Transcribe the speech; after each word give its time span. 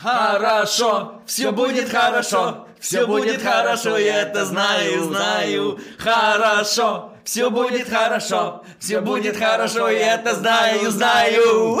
Хорошо, 0.00 1.22
все 1.24 1.52
будет 1.52 1.88
хорошо, 1.88 2.66
все 2.78 3.06
будет 3.06 3.40
хорошо, 3.40 3.96
я 3.96 4.22
это 4.22 4.44
знаю, 4.44 5.04
знаю. 5.04 5.78
Хорошо, 5.98 7.12
все 7.24 7.50
будет 7.50 7.88
хорошо, 7.88 8.62
все 8.78 9.00
будет 9.00 9.38
хорошо, 9.38 9.88
я 9.88 10.16
это 10.16 10.34
знаю, 10.34 10.90
знаю. 10.90 11.80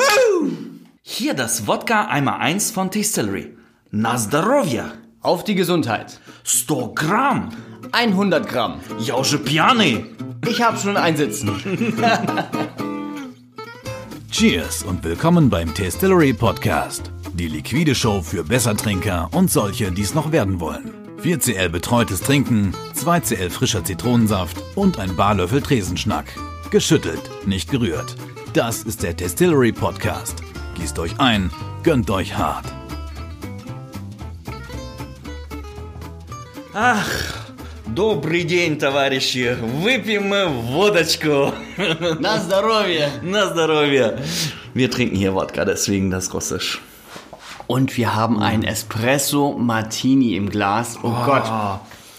Hier 1.02 1.34
das 1.34 1.66
Wodka 1.66 2.08
einmal 2.08 2.40
eins 2.40 2.70
von 2.70 2.90
Distillery. 2.90 3.56
Na 3.90 4.16
здоровье. 4.16 4.92
Auf 5.22 5.44
die 5.44 5.54
Gesundheit. 5.54 6.18
100 6.44 6.96
Gramm. 6.96 7.52
100 7.92 8.48
Gramm. 8.48 8.80
Я 8.98 9.16
уже 9.16 9.38
пьяный. 9.38 10.16
Ich 10.48 10.62
habe 10.62 10.78
schon 10.78 10.96
ein 10.96 11.16
Sitzen. 11.16 11.60
Cheers 14.30 14.82
und 14.82 15.04
willkommen 15.04 15.48
beim 15.48 15.72
Tastillery 15.74 16.32
Podcast. 16.32 17.10
Die 17.34 17.48
liquide 17.48 17.94
Show 17.94 18.22
für 18.22 18.44
Bessertrinker 18.44 19.28
und 19.32 19.50
solche, 19.50 19.92
die 19.92 20.02
es 20.02 20.14
noch 20.14 20.32
werden 20.32 20.60
wollen. 20.60 20.92
4cl 21.22 21.68
betreutes 21.68 22.20
Trinken, 22.20 22.74
2cl 22.94 23.50
frischer 23.50 23.84
Zitronensaft 23.84 24.56
und 24.74 24.98
ein 24.98 25.16
Barlöffel 25.16 25.60
Tresenschnack. 25.60 26.26
Geschüttelt, 26.70 27.30
nicht 27.46 27.70
gerührt. 27.70 28.16
Das 28.52 28.82
ist 28.82 29.02
der 29.02 29.16
Tastillery 29.16 29.72
Podcast. 29.72 30.42
Gießt 30.76 30.98
euch 30.98 31.18
ein, 31.18 31.50
gönnt 31.82 32.10
euch 32.10 32.36
hart. 32.36 32.66
Ах, 36.78 37.08
добрый 37.86 38.44
день, 38.44 38.78
товарищи. 38.78 39.56
Выпьем 39.82 40.28
мы 40.28 40.46
водочку. 40.46 41.52
Na 42.20 42.38
здоровье. 42.38 43.10
Na 43.22 43.46
здоровье. 43.46 44.18
Wir 44.74 44.90
trinken 44.90 45.16
hier 45.16 45.32
Wodka, 45.34 45.64
deswegen 45.64 46.10
das 46.10 46.34
Russisch. 46.34 46.78
Und 47.71 47.95
wir 47.95 48.13
haben 48.13 48.41
einen 48.41 48.63
Espresso 48.63 49.55
Martini 49.57 50.35
im 50.35 50.49
Glas. 50.49 50.99
Oh, 51.03 51.13
Gott. 51.25 51.43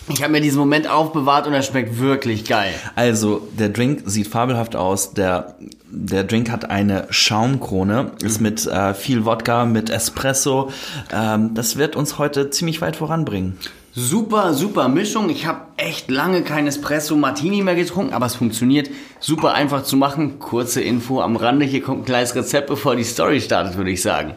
Ich 0.08 0.22
habe 0.22 0.33
mir 0.33 0.41
diesen 0.41 0.58
Moment 0.58 0.89
aufbewahrt 0.89 1.47
und 1.47 1.53
er 1.53 1.61
schmeckt 1.61 1.98
wirklich 1.98 2.47
geil. 2.47 2.72
Also, 2.95 3.47
der 3.58 3.69
Drink 3.69 4.05
sieht 4.06 4.28
fabelhaft 4.28 4.77
aus. 4.77 5.12
Der, 5.12 5.56
der 5.91 6.25
Drink 6.25 6.50
hat 6.50 6.70
eine 6.70 7.06
Schaumkrone, 7.11 8.12
ist 8.23 8.41
mit 8.41 8.67
äh, 8.67 8.95
viel 8.95 9.27
Wodka, 9.27 9.67
mit 9.67 9.91
Espresso. 9.91 10.70
Ähm, 11.12 11.53
das 11.53 11.77
wird 11.77 11.97
uns 11.97 12.17
heute 12.17 12.48
ziemlich 12.48 12.80
weit 12.80 12.97
voranbringen. 12.97 13.58
Super, 13.95 14.55
super 14.55 14.89
Mischung. 14.89 15.28
Ich 15.28 15.45
habe 15.45 15.61
echt 15.77 16.11
lange 16.11 16.41
kein 16.41 16.67
Espresso 16.67 17.14
Martini 17.14 17.61
mehr 17.61 17.75
getrunken, 17.75 18.14
aber 18.14 18.25
es 18.25 18.36
funktioniert 18.36 18.89
super 19.20 19.53
einfach 19.53 19.83
zu 19.83 19.98
machen. 19.98 20.39
Kurze 20.39 20.80
Info 20.80 21.20
am 21.20 21.36
Rande. 21.36 21.67
Hier 21.67 21.83
kommt 21.83 22.00
ein 22.00 22.05
kleines 22.06 22.34
Rezept, 22.34 22.69
bevor 22.69 22.97
die 22.97 23.05
Story 23.05 23.42
startet, 23.42 23.77
würde 23.77 23.91
ich 23.91 24.00
sagen. 24.00 24.33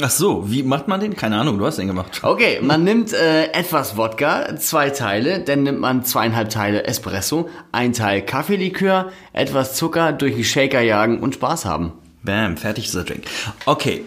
Ach 0.00 0.10
so, 0.10 0.50
wie 0.50 0.62
macht 0.62 0.86
man 0.86 1.00
den? 1.00 1.16
Keine 1.16 1.36
Ahnung, 1.36 1.58
du 1.58 1.66
hast 1.66 1.78
den 1.78 1.88
gemacht. 1.88 2.20
Okay, 2.22 2.60
man 2.62 2.84
nimmt 2.84 3.12
äh, 3.12 3.46
etwas 3.46 3.96
Wodka, 3.96 4.56
zwei 4.56 4.90
Teile, 4.90 5.40
dann 5.40 5.64
nimmt 5.64 5.80
man 5.80 6.04
zweieinhalb 6.04 6.48
Teile 6.48 6.84
Espresso, 6.84 7.48
ein 7.72 7.92
Teil 7.92 8.22
Kaffeelikör, 8.22 9.10
etwas 9.32 9.74
Zucker, 9.74 10.12
durch 10.12 10.36
die 10.36 10.44
Shaker 10.44 10.80
jagen 10.80 11.18
und 11.18 11.34
Spaß 11.34 11.64
haben. 11.64 11.92
Bam, 12.22 12.56
fertig 12.56 12.86
ist 12.86 12.94
der 12.94 13.04
Drink. 13.04 13.24
Okay. 13.66 14.04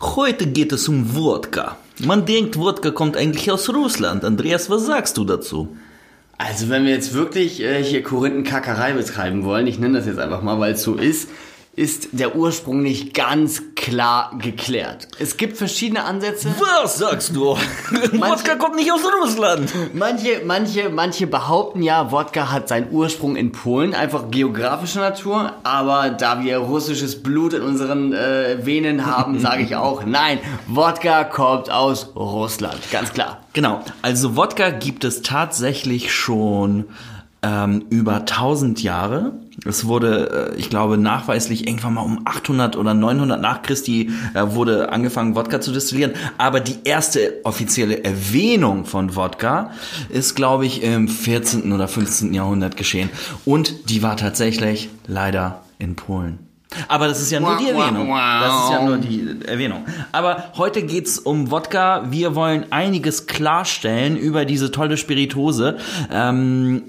Heute 0.00 0.46
geht 0.46 0.72
es 0.72 0.86
um 0.88 1.16
Wodka. 1.16 1.76
Man 2.04 2.24
denkt, 2.24 2.56
Wodka 2.56 2.92
kommt 2.92 3.16
eigentlich 3.16 3.50
aus 3.50 3.68
Russland. 3.68 4.24
Andreas, 4.24 4.70
was 4.70 4.86
sagst 4.86 5.16
du 5.16 5.24
dazu? 5.24 5.76
Also 6.38 6.68
wenn 6.68 6.84
wir 6.84 6.92
jetzt 6.92 7.14
wirklich 7.14 7.60
äh, 7.60 7.82
hier 7.82 8.04
Korinthenkackerei 8.04 8.92
betreiben 8.92 9.42
wollen, 9.42 9.66
ich 9.66 9.80
nenne 9.80 9.98
das 9.98 10.06
jetzt 10.06 10.20
einfach 10.20 10.40
mal, 10.40 10.60
weil 10.60 10.74
es 10.74 10.82
so 10.84 10.94
ist, 10.94 11.28
ist 11.78 12.08
der 12.10 12.34
Ursprung 12.34 12.82
nicht 12.82 13.14
ganz 13.14 13.62
klar 13.76 14.32
geklärt. 14.38 15.06
Es 15.20 15.36
gibt 15.36 15.56
verschiedene 15.56 16.04
Ansätze. 16.04 16.52
Was 16.58 16.98
sagst 16.98 17.36
du? 17.36 17.50
Wodka 18.12 18.56
kommt 18.56 18.74
nicht 18.74 18.92
aus 18.92 19.00
Russland. 19.22 19.72
Manche, 19.94 20.42
manche, 20.44 20.90
manche 20.90 21.28
behaupten 21.28 21.82
ja, 21.82 22.10
Wodka 22.10 22.50
hat 22.50 22.68
seinen 22.68 22.90
Ursprung 22.90 23.36
in 23.36 23.52
Polen, 23.52 23.94
einfach 23.94 24.28
geografischer 24.28 25.00
Natur. 25.00 25.52
Aber 25.62 26.10
da 26.10 26.42
wir 26.42 26.58
russisches 26.58 27.22
Blut 27.22 27.52
in 27.52 27.62
unseren 27.62 28.12
äh, 28.12 28.66
Venen 28.66 29.06
haben, 29.06 29.38
sage 29.38 29.62
ich 29.62 29.76
auch, 29.76 30.04
nein, 30.04 30.40
Wodka 30.66 31.22
kommt 31.22 31.70
aus 31.70 32.10
Russland, 32.16 32.78
ganz 32.90 33.12
klar. 33.12 33.42
Genau, 33.52 33.82
also 34.02 34.36
Wodka 34.36 34.70
gibt 34.70 35.04
es 35.04 35.22
tatsächlich 35.22 36.12
schon 36.12 36.86
ähm, 37.42 37.84
über 37.90 38.16
1000 38.16 38.82
Jahre. 38.82 39.32
Es 39.64 39.86
wurde, 39.86 40.52
äh, 40.54 40.56
ich 40.58 40.70
glaube, 40.70 40.98
nachweislich 40.98 41.66
irgendwann 41.66 41.94
mal 41.94 42.02
um 42.02 42.20
800 42.24 42.76
oder 42.76 42.94
900 42.94 43.40
nach 43.40 43.62
Christi 43.62 44.10
äh, 44.34 44.42
wurde 44.46 44.92
angefangen, 44.92 45.34
Wodka 45.34 45.60
zu 45.60 45.72
destillieren. 45.72 46.12
Aber 46.38 46.60
die 46.60 46.76
erste 46.84 47.40
offizielle 47.44 48.04
Erwähnung 48.04 48.84
von 48.84 49.16
Wodka 49.16 49.70
ist, 50.08 50.36
glaube 50.36 50.66
ich, 50.66 50.82
im 50.82 51.08
14. 51.08 51.72
oder 51.72 51.88
15. 51.88 52.34
Jahrhundert 52.34 52.76
geschehen. 52.76 53.10
Und 53.44 53.90
die 53.90 54.02
war 54.02 54.16
tatsächlich 54.16 54.90
leider 55.06 55.62
in 55.78 55.96
Polen. 55.96 56.38
Aber 56.86 57.08
das 57.08 57.20
ist 57.20 57.30
ja 57.30 57.40
nur 57.40 57.56
die 57.56 57.68
Erwähnung. 57.68 58.08
Das 58.10 58.64
ist 58.64 58.70
ja 58.70 58.84
nur 58.84 58.98
die 58.98 59.36
Erwähnung. 59.46 59.86
Aber 60.12 60.52
heute 60.56 60.82
geht's 60.82 61.18
um 61.18 61.50
Wodka. 61.50 62.10
Wir 62.10 62.34
wollen 62.34 62.66
einiges 62.70 63.26
klarstellen 63.26 64.16
über 64.16 64.44
diese 64.44 64.70
tolle 64.70 64.98
Spiritose. 64.98 65.78
Ähm, 66.12 66.82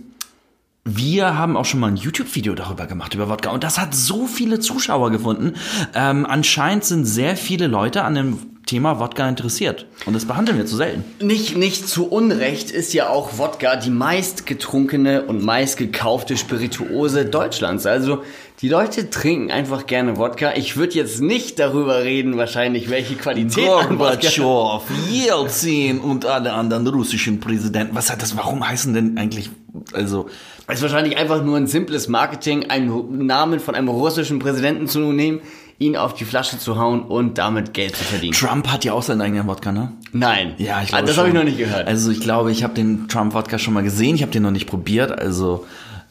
wir 0.85 1.37
haben 1.37 1.57
auch 1.57 1.65
schon 1.65 1.79
mal 1.79 1.87
ein 1.87 1.97
YouTube-Video 1.97 2.55
darüber 2.55 2.87
gemacht, 2.87 3.13
über 3.13 3.29
Wodka. 3.29 3.51
Und 3.51 3.63
das 3.63 3.77
hat 3.77 3.93
so 3.93 4.25
viele 4.25 4.59
Zuschauer 4.59 5.11
gefunden. 5.11 5.53
Ähm, 5.93 6.25
anscheinend 6.25 6.83
sind 6.83 7.05
sehr 7.05 7.35
viele 7.35 7.67
Leute 7.67 8.03
an 8.03 8.15
dem 8.15 8.39
Thema 8.69 8.99
Wodka 8.99 9.27
interessiert. 9.27 9.87
Und 10.05 10.13
das 10.13 10.25
behandeln 10.25 10.59
wir 10.59 10.65
zu 10.67 10.75
selten. 10.75 11.03
Nicht, 11.25 11.57
nicht 11.57 11.87
zu 11.89 12.07
Unrecht 12.07 12.69
ist 12.69 12.93
ja 12.93 13.09
auch 13.09 13.39
Wodka 13.39 13.75
die 13.77 13.89
meistgetrunkene 13.89 15.23
und 15.23 15.43
meistgekaufte 15.43 16.37
Spirituose 16.37 17.25
Deutschlands. 17.25 17.87
Also 17.87 18.23
die 18.61 18.69
Leute 18.69 19.09
trinken 19.09 19.49
einfach 19.49 19.87
gerne 19.87 20.17
Wodka. 20.17 20.53
Ich 20.55 20.77
würde 20.77 20.93
jetzt 20.93 21.19
nicht 21.19 21.57
darüber 21.57 22.03
reden, 22.03 22.37
wahrscheinlich, 22.37 22.91
welche 22.91 23.15
Qualität. 23.15 23.65
Gorbatschow, 23.65 24.83
Jelzin 25.09 25.99
und 25.99 26.27
alle 26.27 26.53
anderen 26.53 26.85
russischen 26.85 27.39
Präsidenten. 27.39 27.95
Was 27.95 28.11
hat 28.11 28.21
das? 28.21 28.37
Warum 28.37 28.67
heißen 28.67 28.93
denn 28.93 29.17
eigentlich, 29.17 29.49
also, 29.93 30.27
Es 30.67 30.75
ist 30.77 30.81
wahrscheinlich 30.83 31.17
einfach 31.17 31.43
nur 31.43 31.57
ein 31.57 31.67
simples 31.67 32.07
Marketing, 32.07 32.69
einen 32.69 33.25
Namen 33.25 33.59
von 33.59 33.75
einem 33.75 33.89
russischen 33.89 34.39
Präsidenten 34.39 34.87
zu 34.87 34.99
nehmen, 34.99 35.39
ihn 35.79 35.95
auf 35.95 36.13
die 36.13 36.25
Flasche 36.25 36.59
zu 36.59 36.77
hauen 36.77 37.01
und 37.03 37.37
damit 37.37 37.73
Geld 37.73 37.95
zu 37.95 38.03
verdienen. 38.03 38.33
Trump 38.33 38.67
hat 38.67 38.83
ja 38.83 38.91
auch 38.93 39.01
seinen 39.03 39.21
eigenen 39.21 39.47
Wodka, 39.47 39.71
ne? 39.71 39.93
Nein. 40.11 40.53
Ja, 40.57 40.81
ich 40.83 40.89
Ah, 40.93 40.97
glaube 40.97 41.07
Das 41.07 41.17
habe 41.17 41.27
ich 41.29 41.33
noch 41.33 41.43
nicht 41.45 41.57
gehört. 41.57 41.87
Also 41.87 42.11
ich 42.11 42.19
glaube, 42.19 42.51
ich 42.51 42.63
habe 42.63 42.73
den 42.73 43.07
Trump-Wodka 43.07 43.57
schon 43.59 43.73
mal 43.73 43.83
gesehen, 43.83 44.15
ich 44.15 44.21
habe 44.21 44.31
den 44.31 44.43
noch 44.43 44.51
nicht 44.51 44.67
probiert, 44.67 45.17
also 45.17 45.65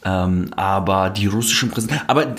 ähm, 0.05 0.51
aber 0.57 1.11
die 1.11 1.27
russischen 1.27 1.71
Präsidenten, 1.71 2.03
aber 2.07 2.35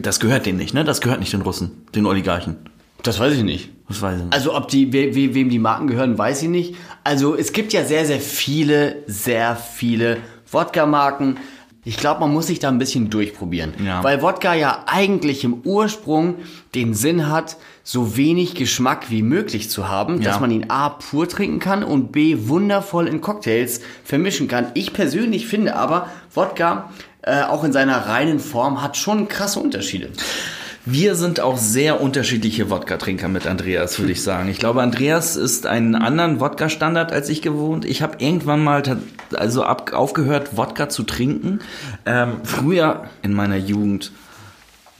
das 0.00 0.18
gehört 0.18 0.46
denen 0.46 0.58
nicht, 0.58 0.74
ne? 0.74 0.82
Das 0.82 1.00
gehört 1.00 1.20
nicht 1.20 1.32
den 1.32 1.42
Russen, 1.42 1.70
den 1.94 2.06
Oligarchen. 2.06 2.56
das 3.04 3.20
weiß 3.20 3.34
ich 3.34 3.42
nicht. 3.44 3.70
Das 3.88 4.00
weiß 4.02 4.16
ich 4.18 4.24
nicht. 4.24 4.34
Also 4.34 4.56
ob 4.56 4.68
die, 4.68 4.92
we, 4.92 5.14
we, 5.14 5.34
wem 5.34 5.50
die 5.50 5.58
Marken 5.58 5.86
gehören, 5.86 6.16
weiß 6.16 6.42
ich 6.42 6.48
nicht. 6.48 6.74
Also 7.04 7.36
es 7.36 7.52
gibt 7.52 7.72
ja 7.74 7.84
sehr, 7.84 8.06
sehr 8.06 8.20
viele, 8.20 8.96
sehr 9.06 9.54
viele 9.56 10.16
Wodka-Marken. 10.52 11.38
Ich 11.84 11.96
glaube, 11.96 12.20
man 12.20 12.32
muss 12.32 12.46
sich 12.46 12.60
da 12.60 12.68
ein 12.68 12.78
bisschen 12.78 13.10
durchprobieren. 13.10 13.74
Ja. 13.84 14.04
Weil 14.04 14.22
Wodka 14.22 14.54
ja 14.54 14.84
eigentlich 14.86 15.42
im 15.42 15.62
Ursprung 15.64 16.36
den 16.76 16.94
Sinn 16.94 17.28
hat, 17.28 17.56
so 17.82 18.16
wenig 18.16 18.54
Geschmack 18.54 19.10
wie 19.10 19.22
möglich 19.22 19.68
zu 19.68 19.88
haben, 19.88 20.22
Ja. 20.22 20.30
dass 20.30 20.40
man 20.40 20.52
ihn 20.52 20.66
A 20.70 20.90
pur 20.90 21.28
trinken 21.28 21.58
kann 21.58 21.82
und 21.82 22.12
B 22.12 22.36
wundervoll 22.46 23.08
in 23.08 23.20
Cocktails 23.20 23.80
vermischen 24.04 24.46
kann. 24.46 24.66
Ich 24.74 24.92
persönlich 24.92 25.48
finde 25.48 25.74
aber, 25.74 26.08
Wodka 26.32 26.90
äh, 27.22 27.42
auch 27.42 27.64
in 27.64 27.72
seiner 27.72 28.06
reinen 28.06 28.38
Form 28.38 28.80
hat 28.80 28.96
schon 28.96 29.26
krasse 29.28 29.58
Unterschiede. 29.58 30.10
Wir 30.84 31.14
sind 31.14 31.38
auch 31.38 31.58
sehr 31.58 32.00
unterschiedliche 32.00 32.68
Wodka-Trinker 32.68 33.28
mit 33.28 33.46
Andreas, 33.46 34.00
würde 34.00 34.10
ich 34.10 34.22
sagen. 34.22 34.48
Ich 34.48 34.58
glaube, 34.58 34.82
Andreas 34.82 35.36
ist 35.36 35.64
einen 35.64 35.94
anderen 35.94 36.40
Wodka-Standard 36.40 37.12
als 37.12 37.28
ich 37.28 37.40
gewohnt. 37.40 37.84
Ich 37.84 38.02
habe 38.02 38.16
irgendwann 38.18 38.64
mal 38.64 38.82
also 39.32 39.62
ab, 39.62 39.92
aufgehört, 39.92 40.56
Wodka 40.56 40.88
zu 40.88 41.04
trinken. 41.04 41.60
Ähm, 42.04 42.40
früher 42.42 43.04
in 43.22 43.32
meiner 43.32 43.58
Jugend. 43.58 44.10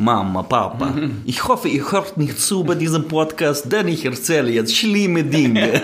Mama, 0.03 0.43
Papa, 0.43 0.95
ich 1.25 1.47
hoffe, 1.47 1.69
ihr 1.69 1.93
hört 1.93 2.17
nicht 2.17 2.41
zu 2.41 2.65
bei 2.65 2.75
diesem 2.75 3.07
Podcast, 3.07 3.71
denn 3.71 3.87
ich 3.87 4.05
erzähle 4.05 4.51
jetzt 4.51 4.77
schlimme 4.77 5.23
Dinge. 5.23 5.81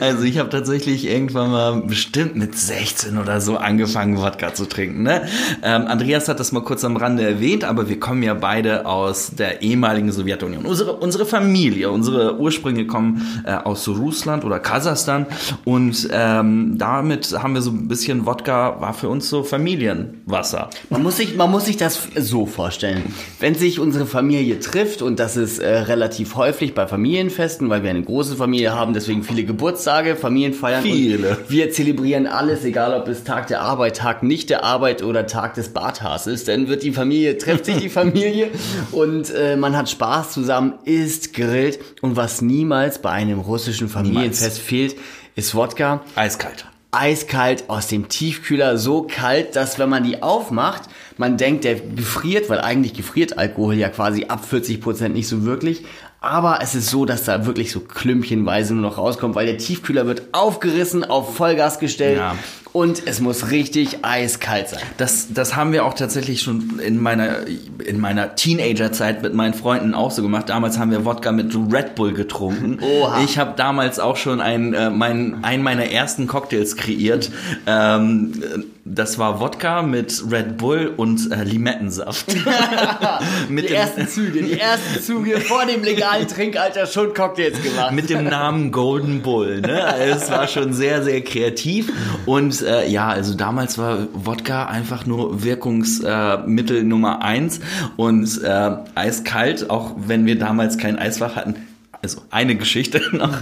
Also 0.00 0.24
ich 0.24 0.38
habe 0.38 0.50
tatsächlich 0.50 1.06
irgendwann 1.06 1.50
mal 1.50 1.80
bestimmt 1.82 2.36
mit 2.36 2.58
16 2.58 3.16
oder 3.16 3.40
so 3.40 3.56
angefangen, 3.56 4.18
Wodka 4.18 4.52
zu 4.52 4.66
trinken. 4.66 5.04
Ne? 5.04 5.22
Ähm, 5.62 5.86
Andreas 5.86 6.28
hat 6.28 6.40
das 6.40 6.52
mal 6.52 6.62
kurz 6.62 6.84
am 6.84 6.96
Rande 6.96 7.22
erwähnt, 7.22 7.64
aber 7.64 7.88
wir 7.88 7.98
kommen 7.98 8.22
ja 8.22 8.34
beide 8.34 8.86
aus 8.86 9.30
der 9.30 9.62
ehemaligen 9.62 10.10
Sowjetunion. 10.12 10.66
Unsere, 10.66 10.94
unsere 10.94 11.24
Familie, 11.24 11.90
unsere 11.90 12.38
Ursprünge 12.38 12.86
kommen 12.86 13.42
äh, 13.44 13.54
aus 13.54 13.88
Russland 13.88 14.44
oder 14.44 14.58
Kasachstan 14.58 15.26
und 15.64 16.08
ähm, 16.10 16.76
damit 16.76 17.32
haben 17.40 17.54
wir 17.54 17.62
so 17.62 17.70
ein 17.70 17.88
bisschen 17.88 18.26
Wodka, 18.26 18.80
war 18.80 18.92
für 18.92 19.08
uns 19.08 19.28
so 19.28 19.44
Familienwasser. 19.44 20.70
Man 20.90 21.02
muss 21.02 21.16
sich, 21.16 21.36
man 21.36 21.50
muss 21.50 21.66
sich 21.66 21.76
das 21.76 22.08
so 22.16 22.44
vorstellen. 22.46 22.65
Vorstellen. 22.66 23.14
Wenn 23.38 23.54
sich 23.54 23.78
unsere 23.78 24.06
Familie 24.06 24.58
trifft, 24.58 25.00
und 25.00 25.20
das 25.20 25.36
ist 25.36 25.60
äh, 25.60 25.68
relativ 25.68 26.34
häufig 26.34 26.74
bei 26.74 26.88
Familienfesten, 26.88 27.70
weil 27.70 27.84
wir 27.84 27.90
eine 27.90 28.02
große 28.02 28.34
Familie 28.34 28.74
haben, 28.74 28.92
deswegen 28.92 29.22
viele 29.22 29.44
Geburtstage, 29.44 30.16
Familienfeiern. 30.16 30.82
Viele. 30.82 31.38
wir 31.48 31.70
zelebrieren 31.70 32.26
alles, 32.26 32.64
egal 32.64 33.00
ob 33.00 33.06
es 33.06 33.22
Tag 33.22 33.46
der 33.46 33.60
Arbeit, 33.60 33.98
Tag 33.98 34.24
nicht 34.24 34.50
der 34.50 34.64
Arbeit 34.64 35.04
oder 35.04 35.28
Tag 35.28 35.54
des 35.54 35.68
Barthas 35.68 36.26
ist. 36.26 36.48
Dann 36.48 36.66
wird 36.66 36.82
die 36.82 36.90
Familie, 36.90 37.38
trifft 37.38 37.66
sich 37.66 37.76
die 37.76 37.88
Familie 37.88 38.50
und 38.90 39.32
äh, 39.32 39.56
man 39.56 39.76
hat 39.76 39.88
Spaß 39.88 40.32
zusammen, 40.32 40.74
isst, 40.84 41.34
grillt. 41.34 41.78
Und 42.02 42.16
was 42.16 42.42
niemals 42.42 43.00
bei 43.00 43.10
einem 43.10 43.38
russischen 43.38 43.88
Familienfest 43.88 44.58
fehlt, 44.58 44.96
ist 45.36 45.54
Wodka 45.54 46.00
Eiskalt. 46.16 46.66
eiskalt 46.90 47.64
aus 47.68 47.86
dem 47.86 48.08
Tiefkühler, 48.08 48.76
so 48.76 49.02
kalt, 49.02 49.54
dass 49.54 49.78
wenn 49.78 49.88
man 49.88 50.02
die 50.02 50.22
aufmacht, 50.22 50.88
man 51.18 51.36
denkt, 51.36 51.64
der 51.64 51.76
gefriert, 51.76 52.48
weil 52.50 52.60
eigentlich 52.60 52.94
gefriert 52.94 53.38
Alkohol 53.38 53.74
ja 53.74 53.88
quasi 53.88 54.26
ab 54.26 54.44
40 54.44 54.80
Prozent 54.80 55.14
nicht 55.14 55.28
so 55.28 55.44
wirklich. 55.44 55.84
Aber 56.20 56.58
es 56.62 56.74
ist 56.74 56.90
so, 56.90 57.04
dass 57.04 57.24
da 57.24 57.46
wirklich 57.46 57.70
so 57.70 57.80
klümpchenweise 57.80 58.74
nur 58.74 58.82
noch 58.82 58.98
rauskommt, 58.98 59.34
weil 59.34 59.46
der 59.46 59.58
Tiefkühler 59.58 60.06
wird 60.06 60.22
aufgerissen, 60.32 61.04
auf 61.04 61.36
Vollgas 61.36 61.78
gestellt 61.78 62.18
Ja. 62.18 62.34
Und 62.76 63.06
es 63.06 63.20
muss 63.20 63.50
richtig 63.50 64.04
eiskalt 64.04 64.68
sein. 64.68 64.82
Das, 64.98 65.28
das 65.32 65.56
haben 65.56 65.72
wir 65.72 65.86
auch 65.86 65.94
tatsächlich 65.94 66.42
schon 66.42 66.78
in 66.78 67.00
meiner, 67.00 67.46
in 67.82 67.98
meiner 67.98 68.34
Teenagerzeit 68.34 69.22
mit 69.22 69.32
meinen 69.32 69.54
Freunden 69.54 69.94
auch 69.94 70.10
so 70.10 70.20
gemacht. 70.20 70.50
Damals 70.50 70.78
haben 70.78 70.90
wir 70.90 71.06
Wodka 71.06 71.32
mit 71.32 71.56
Red 71.72 71.94
Bull 71.94 72.12
getrunken. 72.12 72.78
Oha. 72.82 73.24
Ich 73.24 73.38
habe 73.38 73.54
damals 73.56 73.98
auch 73.98 74.18
schon 74.18 74.42
einen, 74.42 74.74
äh, 74.74 74.90
mein, 74.90 75.42
einen 75.42 75.62
meiner 75.62 75.90
ersten 75.90 76.26
Cocktails 76.26 76.76
kreiert. 76.76 77.30
Ähm, 77.66 78.42
das 78.88 79.18
war 79.18 79.40
Wodka 79.40 79.82
mit 79.82 80.22
Red 80.30 80.58
Bull 80.58 80.92
und 80.96 81.32
äh, 81.32 81.42
Limettensaft. 81.42 82.28
mit, 83.48 83.64
Die 83.64 83.68
dem, 83.68 83.76
ersten 83.76 84.06
Züge, 84.06 84.42
die 84.42 84.60
ersten 84.60 85.02
Züge 85.02 85.40
vor 85.40 85.66
dem 85.66 85.82
legalen 85.82 86.28
Trinkalter 86.28 86.86
schon 86.86 87.12
Cocktails 87.12 87.60
gemacht. 87.62 87.92
mit 87.92 88.10
dem 88.10 88.24
Namen 88.24 88.70
Golden 88.70 89.22
Bull. 89.22 89.60
Ne? 89.60 89.82
Es 89.98 90.30
war 90.30 90.46
schon 90.46 90.72
sehr, 90.72 91.02
sehr 91.02 91.22
kreativ. 91.22 91.90
Und 92.26 92.62
äh, 92.66 92.88
ja, 92.88 93.08
also 93.08 93.34
damals 93.34 93.78
war 93.78 94.08
Wodka 94.12 94.66
einfach 94.66 95.06
nur 95.06 95.42
Wirkungsmittel 95.42 96.76
äh, 96.78 96.82
Nummer 96.82 97.22
eins 97.22 97.60
und 97.96 98.42
äh, 98.42 98.76
eiskalt, 98.94 99.70
auch 99.70 99.94
wenn 99.96 100.26
wir 100.26 100.38
damals 100.38 100.78
kein 100.78 100.98
Eisfach 100.98 101.36
hatten. 101.36 101.56
Also 102.02 102.22
eine 102.30 102.56
Geschichte 102.56 103.00
noch. 103.12 103.36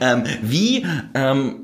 Ähm, 0.00 0.24
wie 0.42 0.86
ähm, 1.14 1.56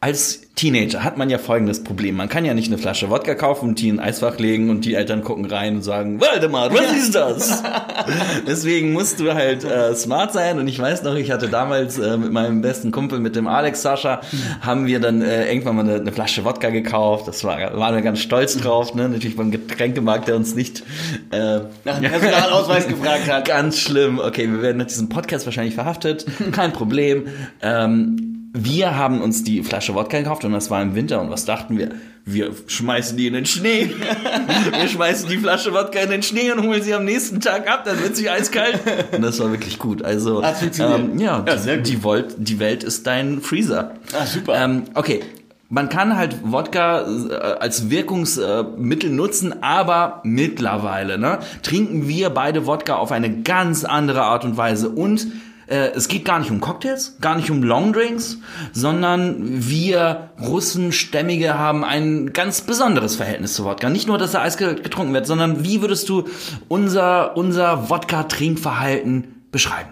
als 0.00 0.42
Teenager 0.58 1.04
hat 1.04 1.16
man 1.16 1.30
ja 1.30 1.38
folgendes 1.38 1.84
Problem. 1.84 2.16
Man 2.16 2.28
kann 2.28 2.44
ja 2.44 2.52
nicht 2.52 2.66
eine 2.66 2.78
Flasche 2.78 3.10
Wodka 3.10 3.36
kaufen 3.36 3.68
und 3.68 3.80
die 3.80 3.90
in 3.90 4.00
ein 4.00 4.08
Eisfach 4.08 4.38
legen 4.38 4.70
und 4.70 4.84
die 4.84 4.94
Eltern 4.94 5.22
gucken 5.22 5.44
rein 5.44 5.76
und 5.76 5.82
sagen, 5.82 6.20
Waldemar, 6.20 6.74
was 6.74 6.96
ist 6.96 7.14
das? 7.14 7.62
Deswegen 8.46 8.92
musst 8.92 9.20
du 9.20 9.32
halt 9.32 9.62
äh, 9.62 9.94
smart 9.94 10.32
sein. 10.32 10.58
Und 10.58 10.66
ich 10.66 10.80
weiß 10.80 11.04
noch, 11.04 11.14
ich 11.14 11.30
hatte 11.30 11.48
damals 11.48 11.96
äh, 11.98 12.16
mit 12.16 12.32
meinem 12.32 12.60
besten 12.60 12.90
Kumpel, 12.90 13.20
mit 13.20 13.36
dem 13.36 13.46
Alex 13.46 13.82
Sascha, 13.82 14.20
haben 14.60 14.86
wir 14.86 14.98
dann 14.98 15.22
äh, 15.22 15.48
irgendwann 15.48 15.76
mal 15.76 15.84
eine, 15.84 15.94
eine 16.00 16.10
Flasche 16.10 16.44
Wodka 16.44 16.70
gekauft. 16.70 17.28
Das 17.28 17.44
war, 17.44 17.78
waren 17.78 17.94
wir 17.94 18.02
ganz 18.02 18.18
stolz 18.18 18.56
drauf. 18.56 18.94
Ne? 18.94 19.08
Natürlich 19.08 19.36
beim 19.36 19.52
Getränkemarkt, 19.52 20.26
der 20.26 20.34
uns 20.34 20.56
nicht 20.56 20.82
äh, 21.30 21.60
Nach 21.84 22.00
dem 22.00 22.10
Personalausweis 22.10 22.88
gefragt 22.88 23.30
hat. 23.30 23.46
Ganz 23.46 23.78
schlimm. 23.78 24.18
Okay, 24.18 24.50
wir 24.50 24.60
werden 24.60 24.78
nach 24.78 24.86
diesem 24.86 25.08
Podcast 25.08 25.46
wahrscheinlich 25.46 25.76
verhaftet. 25.76 26.26
Kein 26.50 26.72
Problem. 26.72 27.28
Ähm, 27.62 28.27
wir 28.64 28.96
haben 28.96 29.20
uns 29.20 29.44
die 29.44 29.62
Flasche 29.62 29.94
Wodka 29.94 30.18
gekauft 30.18 30.44
und 30.44 30.52
das 30.52 30.70
war 30.70 30.82
im 30.82 30.94
Winter. 30.94 31.20
Und 31.20 31.30
was 31.30 31.44
dachten 31.44 31.78
wir? 31.78 31.90
Wir 32.24 32.50
schmeißen 32.66 33.16
die 33.16 33.26
in 33.26 33.34
den 33.34 33.46
Schnee. 33.46 33.90
wir 34.72 34.88
schmeißen 34.88 35.28
die 35.28 35.38
Flasche 35.38 35.72
Wodka 35.72 36.00
in 36.00 36.10
den 36.10 36.22
Schnee 36.22 36.50
und 36.50 36.62
holen 36.62 36.82
sie 36.82 36.92
am 36.94 37.04
nächsten 37.04 37.40
Tag 37.40 37.70
ab. 37.70 37.84
Dann 37.84 38.02
wird 38.02 38.16
sie 38.16 38.28
eiskalt. 38.28 38.80
Und 39.12 39.22
das 39.22 39.38
war 39.38 39.50
wirklich 39.50 39.78
gut. 39.78 40.02
Also, 40.02 40.42
ähm, 40.42 41.18
ja, 41.18 41.44
Ja, 41.46 41.76
die, 41.76 41.82
die, 41.82 42.02
Volt, 42.02 42.34
die 42.38 42.58
Welt 42.58 42.84
ist 42.84 43.06
dein 43.06 43.40
Freezer. 43.40 43.92
Ah, 44.12 44.26
super. 44.26 44.62
Ähm, 44.62 44.84
okay. 44.94 45.20
Man 45.70 45.90
kann 45.90 46.16
halt 46.16 46.38
Wodka 46.44 47.02
äh, 47.02 47.34
als 47.60 47.90
Wirkungsmittel 47.90 49.10
nutzen, 49.10 49.62
aber 49.62 50.22
mittlerweile 50.24 51.18
ne, 51.18 51.40
trinken 51.62 52.08
wir 52.08 52.30
beide 52.30 52.66
Wodka 52.66 52.96
auf 52.96 53.12
eine 53.12 53.42
ganz 53.42 53.84
andere 53.84 54.22
Art 54.22 54.46
und 54.46 54.56
Weise. 54.56 54.88
Und 54.88 55.26
äh, 55.68 55.90
es 55.94 56.08
geht 56.08 56.24
gar 56.24 56.38
nicht 56.38 56.50
um 56.50 56.60
Cocktails, 56.60 57.16
gar 57.20 57.36
nicht 57.36 57.50
um 57.50 57.62
Longdrinks, 57.62 58.38
sondern 58.72 59.68
wir 59.68 60.30
Russenstämmige 60.40 61.58
haben 61.58 61.84
ein 61.84 62.32
ganz 62.32 62.62
besonderes 62.62 63.16
Verhältnis 63.16 63.54
zu 63.54 63.64
Wodka. 63.64 63.90
Nicht 63.90 64.08
nur, 64.08 64.18
dass 64.18 64.34
er 64.34 64.42
eiskalt 64.42 64.82
getrunken 64.82 65.12
wird, 65.12 65.26
sondern 65.26 65.64
wie 65.64 65.82
würdest 65.82 66.08
du 66.08 66.24
unser, 66.68 67.36
unser 67.36 67.90
Wodka-Trinkverhalten 67.90 69.46
beschreiben? 69.52 69.90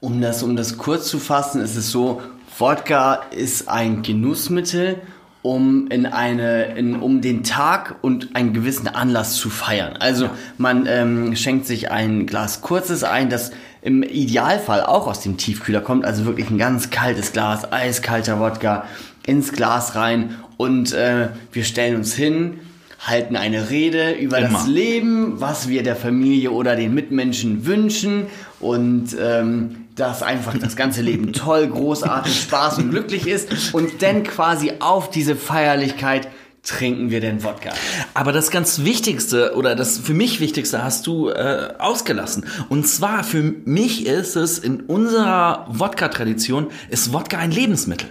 Um 0.00 0.20
das, 0.20 0.42
um 0.42 0.56
das 0.56 0.76
kurz 0.76 1.08
zu 1.08 1.18
fassen, 1.18 1.60
ist 1.60 1.76
es 1.76 1.90
so, 1.90 2.20
Wodka 2.58 3.22
ist 3.30 3.68
ein 3.68 4.02
Genussmittel, 4.02 5.02
um 5.42 5.86
in 5.88 6.06
eine, 6.06 6.76
in, 6.76 6.96
um 6.96 7.20
den 7.20 7.44
Tag 7.44 7.96
und 8.02 8.34
einen 8.34 8.52
gewissen 8.52 8.88
Anlass 8.88 9.36
zu 9.36 9.48
feiern. 9.48 9.96
Also 9.96 10.28
man 10.58 10.86
ähm, 10.88 11.36
schenkt 11.36 11.66
sich 11.66 11.90
ein 11.92 12.26
Glas 12.26 12.62
Kurzes 12.62 13.04
ein, 13.04 13.30
das 13.30 13.52
im 13.86 14.02
Idealfall 14.02 14.82
auch 14.82 15.06
aus 15.06 15.20
dem 15.20 15.36
Tiefkühler 15.36 15.80
kommt, 15.80 16.04
also 16.04 16.26
wirklich 16.26 16.50
ein 16.50 16.58
ganz 16.58 16.90
kaltes 16.90 17.32
Glas, 17.32 17.70
eiskalter 17.70 18.40
Wodka 18.40 18.84
ins 19.24 19.52
Glas 19.52 19.94
rein 19.94 20.34
und 20.56 20.92
äh, 20.92 21.28
wir 21.52 21.62
stellen 21.62 21.94
uns 21.94 22.12
hin, 22.12 22.58
halten 22.98 23.36
eine 23.36 23.70
Rede 23.70 24.10
über 24.14 24.38
Immer. 24.38 24.48
das 24.48 24.66
Leben, 24.66 25.40
was 25.40 25.68
wir 25.68 25.84
der 25.84 25.94
Familie 25.94 26.50
oder 26.50 26.74
den 26.74 26.94
Mitmenschen 26.94 27.64
wünschen 27.64 28.26
und 28.58 29.16
ähm, 29.20 29.84
dass 29.94 30.24
einfach 30.24 30.58
das 30.58 30.74
ganze 30.74 31.02
Leben 31.02 31.32
toll, 31.32 31.68
großartig, 31.68 32.40
Spaß 32.40 32.78
und 32.78 32.90
glücklich 32.90 33.28
ist 33.28 33.72
und 33.72 34.02
dann 34.02 34.24
quasi 34.24 34.72
auf 34.80 35.10
diese 35.10 35.36
Feierlichkeit 35.36 36.26
trinken 36.66 37.10
wir 37.10 37.20
den 37.20 37.42
Wodka. 37.42 37.70
Aber 38.12 38.32
das 38.32 38.50
ganz 38.50 38.80
Wichtigste 38.80 39.54
oder 39.54 39.74
das 39.74 39.98
für 39.98 40.14
mich 40.14 40.40
Wichtigste 40.40 40.82
hast 40.82 41.06
du 41.06 41.30
äh, 41.30 41.74
ausgelassen. 41.78 42.44
Und 42.68 42.86
zwar 42.86 43.24
für 43.24 43.42
mich 43.42 44.04
ist 44.06 44.36
es 44.36 44.58
in 44.58 44.80
unserer 44.80 45.66
Wodka-Tradition 45.70 46.66
ist 46.90 47.12
Wodka 47.12 47.38
ein 47.38 47.50
Lebensmittel. 47.50 48.08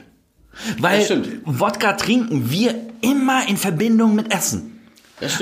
Weil. 0.80 1.42
Wodka 1.44 1.94
trinken 1.94 2.50
wir 2.50 2.76
immer 3.02 3.48
in 3.48 3.58
Verbindung 3.58 4.16
mit 4.16 4.34
Essen. 4.34 4.72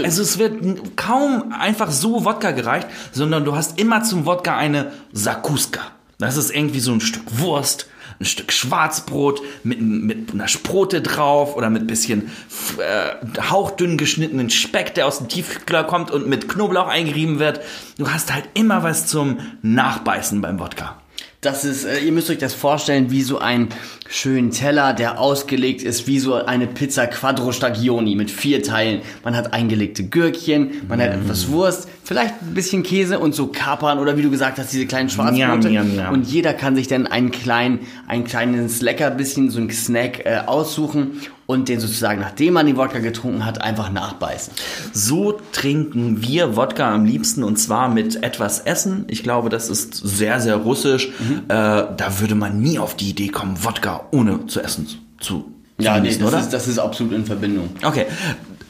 Also 0.04 0.22
es 0.22 0.38
wird 0.38 0.96
kaum 0.96 1.54
einfach 1.58 1.92
so 1.92 2.26
Wodka 2.26 2.52
gereicht, 2.52 2.88
sondern 3.12 3.46
du 3.46 3.56
hast 3.56 3.80
immer 3.80 4.04
zum 4.04 4.26
Wodka 4.26 4.56
eine 4.56 4.92
Sakuska. 5.12 5.82
Das 6.20 6.38
ist 6.38 6.52
irgendwie 6.52 6.80
so 6.80 6.92
ein 6.92 7.02
Stück 7.02 7.40
Wurst, 7.40 7.88
ein 8.20 8.26
Stück 8.26 8.52
Schwarzbrot 8.52 9.42
mit, 9.64 9.82
mit 9.82 10.34
einer 10.34 10.48
Sprote 10.48 11.02
drauf 11.02 11.56
oder 11.56 11.70
mit 11.70 11.88
bisschen 11.88 12.32
äh, 12.78 13.42
hauchdünn 13.50 13.98
geschnittenen 13.98 14.50
Speck, 14.50 14.94
der 14.96 15.08
aus 15.08 15.20
dem 15.20 15.28
Tiefkühler 15.28 15.84
kommt 15.84 16.12
und 16.12 16.28
mit 16.28 16.50
Knoblauch 16.50 16.88
eingerieben 16.88 17.40
wird. 17.40 17.62
Du 17.98 18.10
hast 18.10 18.34
halt 18.34 18.46
immer 18.54 18.84
was 18.84 19.08
zum 19.08 19.38
Nachbeißen 19.62 20.42
beim 20.42 20.60
Wodka. 20.60 21.03
Das 21.44 21.66
ist, 21.66 21.84
äh, 21.86 22.00
ihr 22.00 22.12
müsst 22.12 22.30
euch 22.30 22.38
das 22.38 22.54
vorstellen, 22.54 23.12
wie 23.12 23.22
so 23.22 23.38
ein 23.38 23.68
schönen 24.08 24.52
Teller, 24.52 24.94
der 24.94 25.20
ausgelegt 25.20 25.84
ist, 25.84 26.08
wie 26.08 26.20
so 26.20 26.36
eine 26.36 26.68
Pizza 26.68 27.08
Quattro 27.08 27.52
Stagioni 27.52 28.16
mit 28.16 28.32
vier 28.32 28.64
Teilen. 28.64 29.02
Man 29.24 29.36
hat 29.36 29.54
eingelegte 29.54 30.04
Gürkchen, 30.04 30.72
man 30.88 31.02
hat 31.02 31.12
etwas 31.12 31.50
Wurst, 31.50 31.88
vielleicht 32.04 32.36
ein 32.42 32.54
bisschen 32.54 32.84
Käse 32.84 33.20
und 33.20 33.36
so 33.36 33.48
Kapern 33.48 34.00
oder 34.00 34.18
wie 34.18 34.22
du 34.22 34.30
gesagt 34.30 34.58
hast, 34.58 34.72
diese 34.72 34.86
kleinen 34.86 35.10
Schwarzbrote. 35.10 35.70
Njam, 35.70 35.88
njam, 35.88 35.96
njam. 35.96 36.14
Und 36.14 36.28
jeder 36.28 36.54
kann 36.54 36.76
sich 36.76 36.88
dann 36.88 37.08
einen 37.08 37.32
kleinen, 37.32 37.80
ein 38.08 38.24
kleines 38.24 38.82
Leckerbissen, 38.82 39.50
so 39.50 39.60
ein 39.60 39.70
Snack 39.70 40.26
äh, 40.26 40.40
aussuchen 40.46 41.22
und 41.46 41.70
den 41.70 41.80
sozusagen, 41.80 42.22
nachdem 42.22 42.54
man 42.54 42.66
den 42.66 42.78
Wodka 42.78 43.00
getrunken 43.00 43.46
hat, 43.46 43.62
einfach 43.62 43.92
nachbeißen. 43.92 44.54
So 44.94 45.40
trinken 45.52 46.22
wir 46.22 46.56
Wodka 46.56 46.94
am 46.94 47.06
liebsten 47.06 47.44
und 47.44 47.58
zwar 47.58 47.90
mit 47.90 48.24
etwas 48.24 48.60
Essen. 48.60 49.06
Ich 49.10 49.24
glaube, 49.24 49.50
das 49.50 49.70
ist 49.70 49.94
sehr, 49.96 50.40
sehr 50.40 50.56
russisch. 50.56 51.10
Mhm. 51.20 51.44
Äh, 51.48 51.50
da 51.50 52.20
würde 52.20 52.36
man 52.36 52.60
nie 52.60 52.80
auf 52.80 52.96
die 52.96 53.10
Idee 53.10 53.28
kommen, 53.28 53.64
Wodka 53.64 54.06
ohne 54.12 54.46
zu 54.48 54.62
essen 54.62 54.88
zu 55.20 55.52
Ja, 55.80 56.00
nee, 56.00 56.16
das 56.16 56.22
oder? 56.22 56.40
ist, 56.40 56.50
das 56.54 56.68
ist 56.68 56.80
absolut 56.80 57.14
in 57.14 57.26
Verbindung. 57.26 57.70
Okay, 57.84 58.06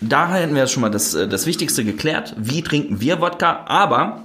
da 0.02 0.34
hätten 0.34 0.54
wir 0.54 0.62
jetzt 0.62 0.72
schon 0.72 0.82
mal 0.82 0.90
das, 0.90 1.14
äh, 1.14 1.28
das 1.28 1.46
Wichtigste 1.46 1.84
geklärt. 1.84 2.36
Wie 2.38 2.62
trinken 2.62 3.02
wir 3.02 3.22
Wodka? 3.22 3.66
Aber 3.68 4.24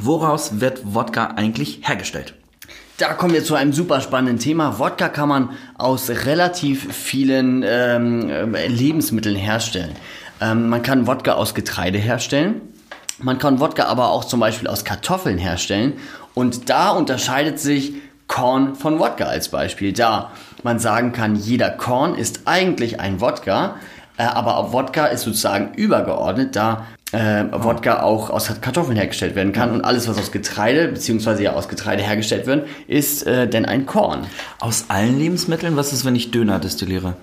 woraus 0.00 0.60
wird 0.60 0.80
Wodka 0.84 1.28
eigentlich 1.36 1.80
hergestellt? 1.82 2.34
Da 2.98 3.14
kommen 3.14 3.32
wir 3.32 3.44
zu 3.44 3.54
einem 3.54 3.72
super 3.72 4.00
spannenden 4.00 4.40
Thema. 4.40 4.80
Wodka 4.80 5.08
kann 5.08 5.28
man 5.28 5.50
aus 5.78 6.10
relativ 6.10 6.92
vielen 6.92 7.64
ähm, 7.64 8.54
äh, 8.56 8.66
Lebensmitteln 8.66 9.36
herstellen. 9.36 9.92
Ähm, 10.40 10.68
man 10.68 10.82
kann 10.82 11.06
Wodka 11.06 11.34
aus 11.34 11.54
Getreide 11.54 11.98
herstellen. 11.98 12.60
Man 13.20 13.38
kann 13.38 13.60
Wodka 13.60 13.84
aber 13.84 14.10
auch 14.10 14.24
zum 14.24 14.40
Beispiel 14.40 14.66
aus 14.66 14.84
Kartoffeln 14.84 15.38
herstellen. 15.38 15.92
Und 16.34 16.70
da 16.70 16.90
unterscheidet 16.90 17.60
sich 17.60 17.92
Korn 18.26 18.74
von 18.74 18.98
Wodka 18.98 19.26
als 19.26 19.48
Beispiel. 19.48 19.92
Da 19.92 20.32
man 20.64 20.80
sagen 20.80 21.12
kann, 21.12 21.36
jeder 21.36 21.70
Korn 21.70 22.16
ist 22.16 22.42
eigentlich 22.46 22.98
ein 22.98 23.20
Wodka, 23.20 23.76
äh, 24.16 24.24
aber 24.24 24.72
Wodka 24.72 25.06
ist 25.06 25.22
sozusagen 25.22 25.72
übergeordnet, 25.74 26.56
da 26.56 26.84
äh, 27.12 27.44
Wodka 27.52 28.02
auch 28.02 28.30
aus 28.30 28.50
Kartoffeln 28.60 28.96
hergestellt 28.96 29.34
werden 29.34 29.52
kann. 29.52 29.72
Und 29.72 29.82
alles, 29.82 30.08
was 30.08 30.18
aus 30.18 30.32
Getreide, 30.32 30.88
beziehungsweise 30.88 31.42
ja 31.42 31.52
aus 31.54 31.68
Getreide 31.68 32.02
hergestellt 32.02 32.46
wird, 32.46 32.68
ist 32.86 33.26
äh, 33.26 33.48
denn 33.48 33.64
ein 33.64 33.86
Korn. 33.86 34.26
Aus 34.60 34.86
allen 34.88 35.18
Lebensmitteln? 35.18 35.76
Was 35.76 35.92
ist, 35.92 36.04
wenn 36.04 36.16
ich 36.16 36.30
Döner 36.30 36.58
destilliere? 36.58 37.16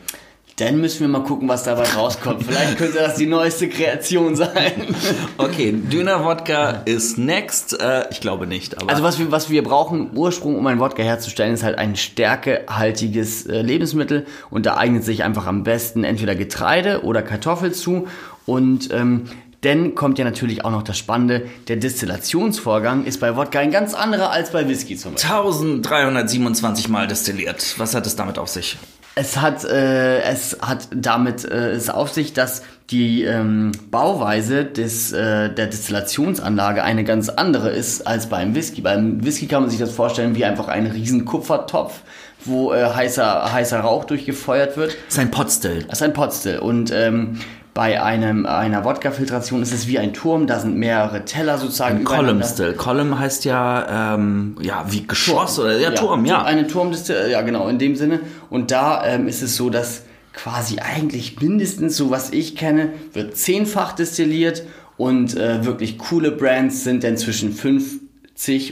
Dann 0.57 0.79
müssen 0.79 1.01
wir 1.01 1.09
mal 1.09 1.23
gucken, 1.23 1.49
was 1.49 1.63
dabei 1.63 1.83
rauskommt. 1.83 2.43
Vielleicht 2.43 2.77
könnte 2.77 2.97
das 2.97 3.15
die 3.15 3.25
neueste 3.25 3.67
Kreation 3.67 4.35
sein. 4.35 4.73
Okay, 5.37 5.73
Döner-Wodka 5.73 6.83
ist 6.85 7.17
next. 7.17 7.79
Äh, 7.79 8.05
ich 8.09 8.21
glaube 8.21 8.47
nicht. 8.47 8.81
Aber 8.81 8.89
Also 8.89 9.03
was 9.03 9.19
wir, 9.19 9.31
was 9.31 9.49
wir 9.49 9.63
brauchen, 9.63 10.11
Ursprung, 10.15 10.55
um 10.55 10.65
ein 10.67 10.79
Wodka 10.79 11.03
herzustellen, 11.03 11.53
ist 11.53 11.63
halt 11.63 11.77
ein 11.77 11.97
stärkehaltiges 11.97 13.45
äh, 13.47 13.61
Lebensmittel 13.61 14.25
und 14.49 14.65
da 14.65 14.77
eignet 14.77 15.03
sich 15.03 15.23
einfach 15.23 15.45
am 15.45 15.63
besten 15.63 16.05
entweder 16.05 16.35
Getreide 16.35 17.03
oder 17.03 17.21
Kartoffel 17.21 17.73
zu 17.73 18.07
und 18.45 18.89
ähm, 18.93 19.23
dann 19.65 19.95
kommt 19.95 20.19
ja 20.19 20.25
natürlich 20.25 20.63
auch 20.63 20.72
noch 20.72 20.84
das 20.84 20.98
Spannende, 20.98 21.48
der 21.67 21.77
Destillationsvorgang 21.77 23.05
ist 23.05 23.19
bei 23.19 23.36
Wodka 23.36 23.60
ein 23.60 23.72
ganz 23.72 23.93
anderer 23.93 24.31
als 24.31 24.51
bei 24.51 24.67
Whisky 24.69 24.95
zum 24.95 25.13
Beispiel. 25.13 25.29
1327 25.29 26.88
Mal 26.89 27.07
destilliert. 27.07 27.75
Was 27.77 27.95
hat 27.95 28.05
es 28.05 28.15
damit 28.15 28.38
auf 28.38 28.50
sich? 28.50 28.77
Es 29.17 29.38
hat, 29.38 29.63
äh, 29.63 30.22
es 30.24 30.57
hat 30.62 30.89
damit 30.93 31.45
äh, 31.45 31.72
es 31.72 31.89
auf 31.89 32.12
sich, 32.12 32.34
dass 32.34 32.63
die 32.89 33.24
ähm, 33.24 33.72
Bauweise 33.89 34.65
des, 34.65 35.13
äh, 35.13 35.50
der 35.50 35.67
Destillationsanlage 35.67 36.84
eine 36.84 37.05
ganz 37.05 37.29
andere 37.29 37.69
ist 37.69 38.05
als 38.05 38.27
beim 38.27 38.55
Whisky. 38.55 38.81
Beim 38.81 39.24
Whisky 39.24 39.48
kann 39.48 39.62
man 39.62 39.69
sich 39.69 39.79
das 39.79 39.91
vorstellen 39.91 40.36
wie 40.36 40.43
einfach 40.43 40.67
ein 40.67 40.86
riesen 40.86 41.24
Kupfertopf, 41.24 42.01
wo 42.43 42.74
äh, 42.74 42.86
heißer, 42.93 43.53
heißer 43.53 43.79
Rauch 43.79 44.03
durchgefeuert 44.03 44.75
wird. 44.75 44.98
Das 45.05 45.15
ist 45.15 45.19
ein 45.19 45.31
Potstill. 45.31 45.86
Das 45.88 46.00
ist 46.00 46.03
ein 46.03 46.13
Potstill. 46.13 46.60
Und 46.60 46.91
ähm, 46.91 47.39
bei 47.75 48.01
einem, 48.01 48.46
einer 48.46 48.86
Wodka-Filtration 48.86 49.62
ist 49.62 49.74
es 49.74 49.86
wie 49.86 50.00
ein 50.00 50.13
Turm, 50.13 50.48
da 50.48 50.60
sind 50.60 50.77
mehrere 50.77 51.25
Teller 51.25 51.58
sozusagen 51.58 51.98
Ein. 51.98 52.03
Column 52.05 52.41
Still. 52.41 52.74
Column 52.74 53.20
heißt 53.20 53.44
ja, 53.44 54.15
ähm, 54.15 54.55
ja, 54.62 54.86
wie 54.88 55.05
Geschoss 55.05 55.60
oder 55.60 55.77
ja, 55.77 55.91
Turm, 55.91 56.24
ja. 56.25 56.41
Eine 56.41 56.67
Turmdiste, 56.67 57.27
ja 57.29 57.41
genau, 57.41 57.67
in 57.67 57.77
dem 57.77 57.98
Sinne. 57.98 58.22
Und 58.50 58.72
da 58.72 59.05
ähm, 59.05 59.27
ist 59.27 59.41
es 59.41 59.58
so, 59.58 59.70
dass 59.70 60.03
quasi 60.32 60.79
eigentlich 60.79 61.41
mindestens, 61.41 61.98
so 61.98 62.10
was 62.10 62.32
ich 62.32 62.55
kenne, 62.55 62.94
wird 63.12 63.36
zehnfach 63.36 63.91
destilliert 63.91 64.63
und 64.96 65.36
äh, 65.36 65.65
wirklich 65.65 65.98
coole 65.98 66.32
Brands 66.32 66.86
sind 66.86 67.03
dann 67.03 67.17
zwischen 67.17 67.51
50 67.51 68.04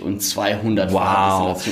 und 0.01 0.21
200 0.21 0.91
Wow. 0.91 1.63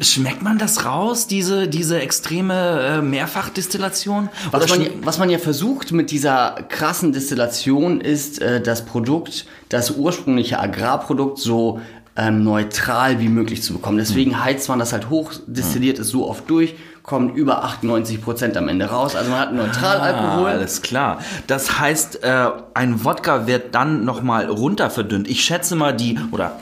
Schmeckt 0.00 0.42
man 0.42 0.58
das 0.58 0.84
raus, 0.84 1.28
diese, 1.28 1.68
diese 1.68 2.00
extreme 2.00 2.98
äh, 2.98 3.02
Mehrfachdestillation? 3.02 4.28
Was 4.50 4.68
man, 4.68 4.82
ja- 4.82 4.90
was 5.02 5.18
man 5.18 5.30
ja 5.30 5.38
versucht 5.38 5.92
mit 5.92 6.10
dieser 6.10 6.56
krassen 6.68 7.12
Destillation 7.12 8.00
ist, 8.00 8.40
äh, 8.42 8.60
das 8.60 8.84
Produkt, 8.84 9.46
das 9.68 9.92
ursprüngliche 9.92 10.58
Agrarprodukt 10.58 11.38
so 11.38 11.80
ähm, 12.16 12.42
neutral 12.42 13.20
wie 13.20 13.28
möglich 13.28 13.62
zu 13.62 13.74
bekommen. 13.74 13.98
Deswegen 13.98 14.32
Hm. 14.32 14.44
heizt 14.44 14.68
man 14.68 14.78
das 14.78 14.92
halt 14.92 15.10
hoch, 15.10 15.32
destilliert 15.46 15.98
es 15.98 16.08
so 16.08 16.28
oft 16.28 16.48
durch, 16.50 16.74
kommen 17.02 17.34
über 17.34 17.62
98 17.62 18.20
Prozent 18.22 18.56
am 18.56 18.68
Ende 18.68 18.86
raus. 18.86 19.14
Also 19.14 19.30
man 19.30 19.38
hat 19.38 19.52
Neutralalkohol. 19.54 20.48
Ah, 20.48 20.52
alles 20.52 20.82
klar. 20.82 21.20
Das 21.46 21.78
heißt, 21.78 22.24
äh, 22.24 22.48
ein 22.74 23.04
Wodka 23.04 23.46
wird 23.46 23.74
dann 23.74 24.04
nochmal 24.04 24.46
runter 24.46 24.90
verdünnt. 24.90 25.28
Ich 25.28 25.44
schätze 25.44 25.76
mal 25.76 25.92
die, 25.94 26.18
oder 26.32 26.58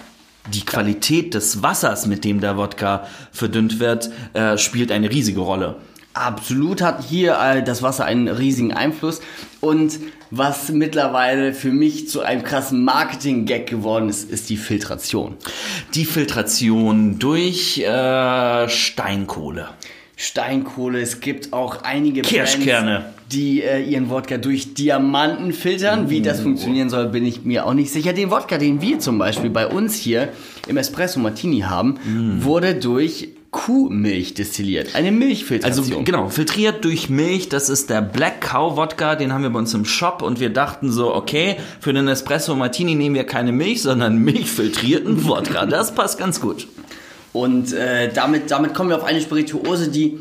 die 0.53 0.65
Qualität 0.65 1.35
des 1.35 1.63
Wassers, 1.63 2.07
mit 2.07 2.25
dem 2.25 2.41
der 2.41 2.57
Wodka 2.57 3.07
verdünnt 3.33 3.81
wird, 3.81 4.11
äh, 4.35 4.59
spielt 4.59 4.93
eine 4.93 5.11
riesige 5.11 5.41
Rolle. 5.41 5.77
Absolut 6.15 6.81
hat 6.81 7.03
hier 7.03 7.37
äh, 7.41 7.65
das 7.65 7.83
Wasser 7.83 8.05
einen 8.05 8.29
riesigen 8.29 8.73
Einfluss. 8.73 9.21
Und 9.61 9.99
was 10.31 10.69
mittlerweile 10.69 11.53
für 11.53 11.73
mich 11.73 12.09
zu 12.09 12.21
einem 12.21 12.45
krassen 12.45 12.85
Marketing-Gag 12.85 13.67
geworden 13.67 14.09
ist, 14.09 14.31
ist 14.31 14.49
die 14.49 14.57
Filtration. 14.57 15.35
Die 15.95 16.05
Filtration 16.05 17.19
durch 17.19 17.79
äh, 17.79 18.69
Steinkohle. 18.69 19.71
Steinkohle, 20.17 21.01
es 21.01 21.21
gibt 21.21 21.53
auch 21.53 21.83
einige 21.83 22.23
Kirschkerne. 22.23 23.01
Brands, 23.01 23.14
die 23.33 23.63
äh, 23.63 23.83
ihren 23.83 24.11
Wodka 24.11 24.37
durch 24.39 24.75
Diamanten 24.75 25.53
filtern. 25.53 26.11
Wie 26.11 26.21
das 26.21 26.41
funktionieren 26.41 26.91
soll, 26.91 27.07
bin 27.09 27.25
ich 27.25 27.45
mir 27.45 27.67
auch 27.67 27.75
nicht 27.75 27.91
sicher. 27.93 28.13
Den 28.13 28.31
Wodka, 28.31 28.59
den 28.59 28.81
wir 28.81 28.99
zum 28.99 29.19
Beispiel 29.19 29.51
bei 29.51 29.67
uns 29.67 29.95
hier 29.95 30.29
im 30.69 30.77
Espresso 30.77 31.21
Martini 31.21 31.61
haben, 31.61 31.99
wurde 32.43 32.75
durch 32.75 33.29
Kuhmilch 33.51 34.35
destilliert. 34.35 34.95
Eine 34.97 35.09
Also 35.09 35.19
Milchfiltration. 35.19 36.05
genau, 36.05 36.29
filtriert 36.29 36.85
durch 36.85 37.09
Milch, 37.09 37.49
das 37.49 37.69
ist 37.69 37.89
der 37.89 38.03
Black 38.03 38.41
Cow 38.41 38.77
Wodka, 38.77 39.15
den 39.15 39.33
haben 39.33 39.43
wir 39.45 39.51
bei 39.51 39.61
uns 39.61 39.73
im 39.75 39.85
Shop 39.85 40.23
und 40.23 40.41
wir 40.41 40.51
dachten 40.51 40.91
so, 40.91 41.15
okay, 41.15 41.57
für 41.81 41.93
den 41.93 42.09
Espresso 42.09 42.57
Martini 42.57 42.97
nehmen 42.97 43.15
wir 43.15 43.23
keine 43.25 43.53
Milch, 43.53 43.83
sondern 43.83 44.19
milchfiltrierten 44.19 45.25
Wodka. 45.29 45.67
Das 45.67 45.95
passt 45.95 46.19
ganz 46.19 46.41
gut. 46.41 46.67
Und 47.33 47.73
äh, 47.73 48.13
damit, 48.13 48.51
damit 48.51 48.75
kommen 48.75 48.91
wir 48.91 48.97
auf 48.97 49.05
eine 49.05 49.21
Spirituose, 49.21 49.89
die 49.89 50.19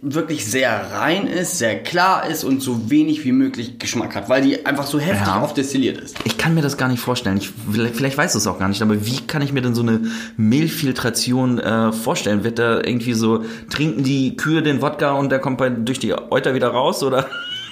wirklich 0.00 0.46
sehr 0.46 0.92
rein 0.92 1.26
ist, 1.26 1.58
sehr 1.58 1.82
klar 1.82 2.26
ist 2.28 2.44
und 2.44 2.62
so 2.62 2.88
wenig 2.90 3.24
wie 3.24 3.32
möglich 3.32 3.78
Geschmack 3.80 4.14
hat, 4.14 4.28
weil 4.28 4.42
die 4.42 4.64
einfach 4.64 4.86
so 4.86 5.00
heftig 5.00 5.26
Ja. 5.26 5.42
oft 5.42 5.56
destilliert 5.56 5.98
ist. 5.98 6.16
Ich 6.24 6.38
kann 6.38 6.54
mir 6.54 6.62
das 6.62 6.76
gar 6.76 6.88
nicht 6.88 7.00
vorstellen. 7.00 7.36
Ich, 7.38 7.50
vielleicht, 7.72 7.96
vielleicht 7.96 8.16
weißt 8.16 8.34
du 8.34 8.38
es 8.38 8.46
auch 8.46 8.58
gar 8.60 8.68
nicht, 8.68 8.80
aber 8.82 9.04
wie 9.04 9.20
kann 9.26 9.42
ich 9.42 9.52
mir 9.52 9.62
denn 9.62 9.74
so 9.74 9.82
eine 9.82 10.02
Mehlfiltration 10.36 11.58
äh, 11.58 11.92
vorstellen? 11.92 12.44
Wird 12.44 12.58
da 12.58 12.76
irgendwie 12.76 13.14
so, 13.14 13.44
trinken 13.70 14.04
die 14.04 14.36
Kühe 14.36 14.62
den 14.62 14.82
Wodka 14.82 15.12
und 15.12 15.30
der 15.30 15.38
kommt 15.40 15.58
bei, 15.58 15.68
durch 15.70 15.98
die 15.98 16.12
Euter 16.14 16.54
wieder 16.54 16.68
raus? 16.68 17.02
Oder 17.02 17.26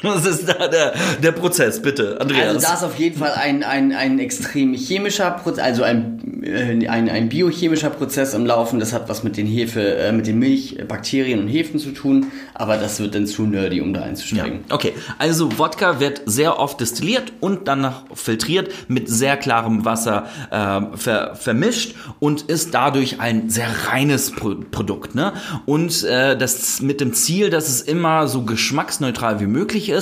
was 0.04 0.26
ist 0.26 0.48
da 0.48 0.68
der, 0.68 0.94
der 1.22 1.32
Prozess, 1.32 1.80
bitte, 1.80 2.20
Andreas? 2.20 2.48
Also 2.56 2.66
da 2.66 2.74
ist 2.74 2.84
auf 2.84 2.98
jeden 2.98 3.18
Fall 3.18 3.32
ein, 3.32 3.62
ein, 3.62 3.92
ein 3.92 4.18
extrem 4.18 4.74
chemischer 4.74 5.30
Prozess, 5.30 5.64
also 5.64 5.82
ein, 5.82 6.42
äh, 6.44 6.86
ein, 6.88 7.08
ein 7.08 7.28
biochemischer 7.28 7.90
Prozess 7.90 8.34
im 8.34 8.46
Laufen. 8.46 8.80
Das 8.80 8.92
hat 8.92 9.08
was 9.08 9.22
mit 9.24 9.36
den 9.36 9.46
Hefe, 9.46 9.96
äh, 9.96 10.12
mit 10.12 10.26
den 10.26 10.38
Milchbakterien 10.38 11.40
und 11.40 11.48
Hefen 11.48 11.78
zu 11.80 11.90
tun, 11.92 12.26
aber 12.54 12.76
das 12.76 13.00
wird 13.00 13.14
dann 13.14 13.26
zu 13.26 13.42
nerdy, 13.46 13.80
um 13.80 13.92
da 13.94 14.00
Ja, 14.00 14.06
einzusteigen. 14.06 14.60
okay. 14.70 14.92
Also 15.18 15.58
Wodka 15.58 16.00
wird 16.00 16.22
sehr 16.26 16.58
oft 16.58 16.80
destilliert 16.80 17.32
und 17.40 17.68
danach 17.68 18.02
filtriert 18.14 18.70
mit 18.88 19.08
sehr 19.08 19.36
klarem 19.36 19.84
Wasser 19.84 20.26
äh, 20.50 20.96
ver, 20.96 21.34
vermischt 21.36 21.94
und 22.20 22.42
ist 22.42 22.74
dadurch 22.74 23.20
ein 23.20 23.48
sehr 23.50 23.68
reines 23.88 24.30
Pro 24.30 24.54
Produkt. 24.70 25.14
Ne? 25.14 25.32
Und 25.66 26.02
äh, 26.04 26.36
das 26.36 26.80
mit 26.80 27.00
dem 27.00 27.12
Ziel, 27.12 27.50
dass 27.50 27.68
es 27.68 27.80
immer 27.80 28.28
so 28.28 28.42
geschmacksneutral 28.42 29.40
wie 29.40 29.46
möglich 29.46 29.88
ist, 29.88 29.93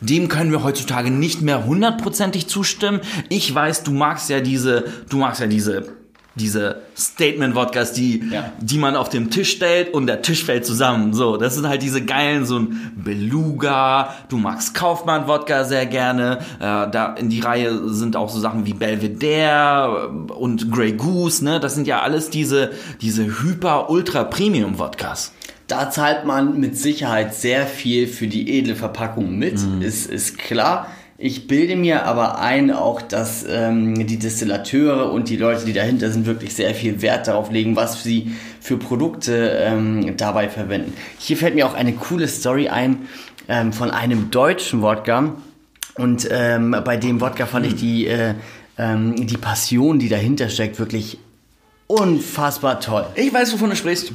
dem 0.00 0.28
können 0.28 0.50
wir 0.52 0.62
heutzutage 0.62 1.10
nicht 1.10 1.42
mehr 1.42 1.64
hundertprozentig 1.66 2.46
zustimmen. 2.48 3.00
Ich 3.28 3.54
weiß, 3.54 3.82
du 3.82 3.92
magst 3.92 4.28
ja 4.30 4.40
diese, 4.40 4.84
du 5.08 5.18
magst 5.18 5.40
ja 5.40 5.46
diese 5.46 5.96
diese 6.34 6.82
Statement-Wodkas, 6.96 7.94
die, 7.94 8.22
Ja. 8.30 8.52
die 8.60 8.78
man 8.78 8.94
auf 8.94 9.08
dem 9.08 9.28
Tisch 9.28 9.50
stellt 9.50 9.92
und 9.92 10.06
der 10.06 10.22
Tisch 10.22 10.44
fällt 10.44 10.64
zusammen. 10.64 11.12
So, 11.12 11.36
das 11.36 11.56
sind 11.56 11.66
halt 11.68 11.82
diese 11.82 12.04
geilen, 12.04 12.46
so 12.46 12.60
ein 12.60 12.92
Beluga, 12.94 14.14
du 14.28 14.36
magst 14.36 14.72
Kaufmann-Wodka 14.74 15.64
sehr 15.64 15.84
gerne. 15.86 16.38
Äh, 16.60 16.88
da 16.92 17.14
in 17.18 17.28
die 17.28 17.40
Reihe 17.40 17.88
sind 17.88 18.14
auch 18.14 18.30
so 18.30 18.38
Sachen 18.38 18.66
wie 18.66 18.72
Belvedere 18.74 20.10
und 20.38 20.70
Grey 20.70 20.92
Goose, 20.92 21.44
ne? 21.44 21.58
Das 21.58 21.74
sind 21.74 21.88
ja 21.88 22.02
alles 22.02 22.30
diese, 22.30 22.70
diese 23.00 23.24
Hyper-Ultra-Premium-Wodkas. 23.42 25.32
Da 25.68 25.90
zahlt 25.90 26.24
man 26.24 26.58
mit 26.58 26.76
Sicherheit 26.76 27.34
sehr 27.34 27.66
viel 27.66 28.06
für 28.06 28.26
die 28.26 28.58
edle 28.58 28.74
Verpackung 28.74 29.38
mit, 29.38 29.60
ist, 29.80 30.10
ist 30.10 30.38
klar. 30.38 30.88
Ich 31.20 31.48
bilde 31.48 31.74
mir 31.74 32.04
aber 32.04 32.38
ein, 32.38 32.70
auch 32.70 33.02
dass 33.02 33.44
ähm, 33.48 34.06
die 34.06 34.20
Destillateure 34.20 35.12
und 35.12 35.28
die 35.28 35.36
Leute, 35.36 35.64
die 35.64 35.72
dahinter 35.72 36.12
sind, 36.12 36.26
wirklich 36.26 36.54
sehr 36.54 36.76
viel 36.76 37.02
Wert 37.02 37.26
darauf 37.26 37.50
legen, 37.50 37.74
was 37.74 38.04
sie 38.04 38.30
für 38.60 38.76
Produkte 38.76 39.58
ähm, 39.60 40.16
dabei 40.16 40.48
verwenden. 40.48 40.92
Hier 41.18 41.36
fällt 41.36 41.56
mir 41.56 41.66
auch 41.66 41.74
eine 41.74 41.92
coole 41.92 42.28
Story 42.28 42.68
ein 42.68 43.00
ähm, 43.48 43.72
von 43.72 43.90
einem 43.90 44.30
deutschen 44.30 44.80
Wodka. 44.80 45.34
Und 45.96 46.28
ähm, 46.30 46.76
bei 46.84 46.96
dem 46.96 47.20
Wodka 47.20 47.46
fand 47.46 47.66
ich 47.66 47.74
die, 47.74 48.06
äh, 48.06 48.34
ähm, 48.78 49.26
die 49.26 49.38
Passion, 49.38 49.98
die 49.98 50.08
dahinter 50.08 50.48
steckt, 50.48 50.78
wirklich 50.78 51.18
unfassbar 51.88 52.78
toll. 52.78 53.06
Ich 53.16 53.34
weiß, 53.34 53.52
wovon 53.54 53.70
du 53.70 53.76
sprichst. 53.76 54.12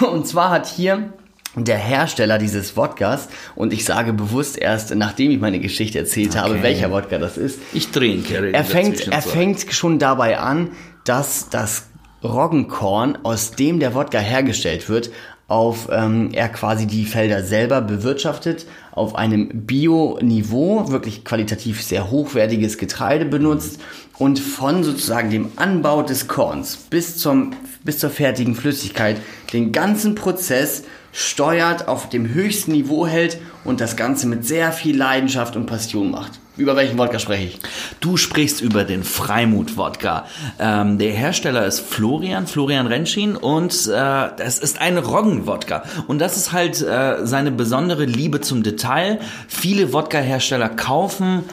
Und 0.00 0.26
zwar 0.26 0.50
hat 0.50 0.66
hier 0.66 1.12
der 1.54 1.76
Hersteller 1.76 2.38
dieses 2.38 2.76
Wodkas, 2.76 3.28
und 3.54 3.72
ich 3.72 3.84
sage 3.84 4.12
bewusst 4.14 4.56
erst, 4.56 4.94
nachdem 4.94 5.30
ich 5.30 5.38
meine 5.40 5.60
Geschichte 5.60 5.98
erzählt 5.98 6.34
habe, 6.36 6.54
Okay. 6.54 6.62
welcher 6.62 6.90
Wodka 6.90 7.18
das 7.18 7.36
ist, 7.36 7.58
Ich 7.74 7.88
trinke. 7.90 8.52
er 8.52 8.64
fängt, 8.64 9.06
er 9.08 9.22
fängt 9.22 9.72
schon 9.72 9.98
dabei 9.98 10.38
an, 10.38 10.70
dass 11.04 11.50
das 11.50 11.88
Roggenkorn, 12.24 13.18
aus 13.24 13.50
dem 13.50 13.80
der 13.80 13.94
Wodka 13.94 14.18
hergestellt 14.18 14.88
wird, 14.88 15.10
auf 15.52 15.90
ähm, 15.92 16.30
er 16.32 16.48
quasi 16.48 16.86
die 16.86 17.04
Felder 17.04 17.44
selber 17.44 17.82
bewirtschaftet, 17.82 18.64
auf 18.90 19.14
einem 19.14 19.66
Bio-Niveau, 19.66 20.88
wirklich 20.88 21.26
qualitativ 21.26 21.82
sehr 21.82 22.10
hochwertiges 22.10 22.78
Getreide 22.78 23.26
benutzt 23.26 23.78
und 24.16 24.40
von 24.40 24.82
sozusagen 24.82 25.28
dem 25.28 25.52
Anbau 25.56 26.02
des 26.02 26.26
Korns 26.26 26.78
bis, 26.88 27.18
zum, 27.18 27.52
bis 27.84 27.98
zur 27.98 28.08
fertigen 28.08 28.54
Flüssigkeit 28.54 29.18
den 29.52 29.72
ganzen 29.72 30.14
Prozess 30.14 30.84
steuert, 31.12 31.86
auf 31.86 32.08
dem 32.08 32.32
höchsten 32.32 32.72
Niveau 32.72 33.06
hält 33.06 33.36
und 33.64 33.82
das 33.82 33.96
Ganze 33.96 34.26
mit 34.26 34.46
sehr 34.46 34.72
viel 34.72 34.96
Leidenschaft 34.96 35.54
und 35.54 35.66
Passion 35.66 36.10
macht. 36.10 36.40
Über 36.58 36.76
welchen 36.76 36.98
Wodka 36.98 37.18
spreche 37.18 37.44
ich? 37.44 37.58
Du 38.00 38.18
sprichst 38.18 38.60
über 38.60 38.84
den 38.84 39.04
Freimut-Wodka. 39.04 40.26
Ähm, 40.58 40.98
der 40.98 41.12
Hersteller 41.12 41.64
ist 41.64 41.80
Florian, 41.80 42.46
Florian 42.46 42.86
Rentschin 42.86 43.36
und 43.36 43.88
äh, 43.88 44.36
es 44.36 44.58
ist 44.58 44.78
ein 44.78 44.98
Roggen-Wodka. 44.98 45.82
Und 46.08 46.18
das 46.18 46.36
ist 46.36 46.52
halt 46.52 46.82
äh, 46.82 47.24
seine 47.24 47.52
besondere 47.52 48.04
Liebe 48.04 48.42
zum 48.42 48.62
Detail. 48.62 49.18
Viele 49.48 49.94
Wodka-Hersteller 49.94 50.68
kaufen 50.68 51.44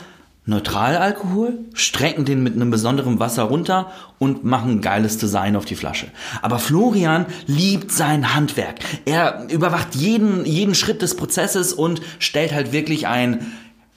Neutralalkohol, 0.45 1.59
strecken 1.73 2.25
den 2.25 2.41
mit 2.41 2.55
einem 2.55 2.71
besonderen 2.71 3.19
Wasser 3.19 3.43
runter 3.43 3.91
und 4.17 4.43
machen 4.43 4.81
geiles 4.81 5.17
Design 5.17 5.55
auf 5.55 5.63
die 5.63 5.75
Flasche. 5.75 6.07
Aber 6.41 6.57
Florian 6.59 7.27
liebt 7.45 7.91
sein 7.91 8.33
Handwerk. 8.35 8.79
Er 9.05 9.47
überwacht 9.49 9.95
jeden, 9.95 10.45
jeden 10.45 10.73
Schritt 10.75 11.03
des 11.03 11.15
Prozesses 11.15 11.71
und 11.71 12.01
stellt 12.17 12.51
halt 12.51 12.73
wirklich 12.73 13.07
ein 13.07 13.45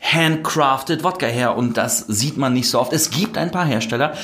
handcrafted 0.03 1.05
Wodka 1.05 1.27
her 1.27 1.57
und 1.57 1.77
das 1.77 2.01
sieht 2.01 2.37
man 2.37 2.53
nicht 2.53 2.69
so 2.69 2.81
oft. 2.81 2.93
Es 2.93 3.11
gibt 3.11 3.39
ein 3.39 3.51
paar 3.51 3.65
Hersteller. 3.65 4.15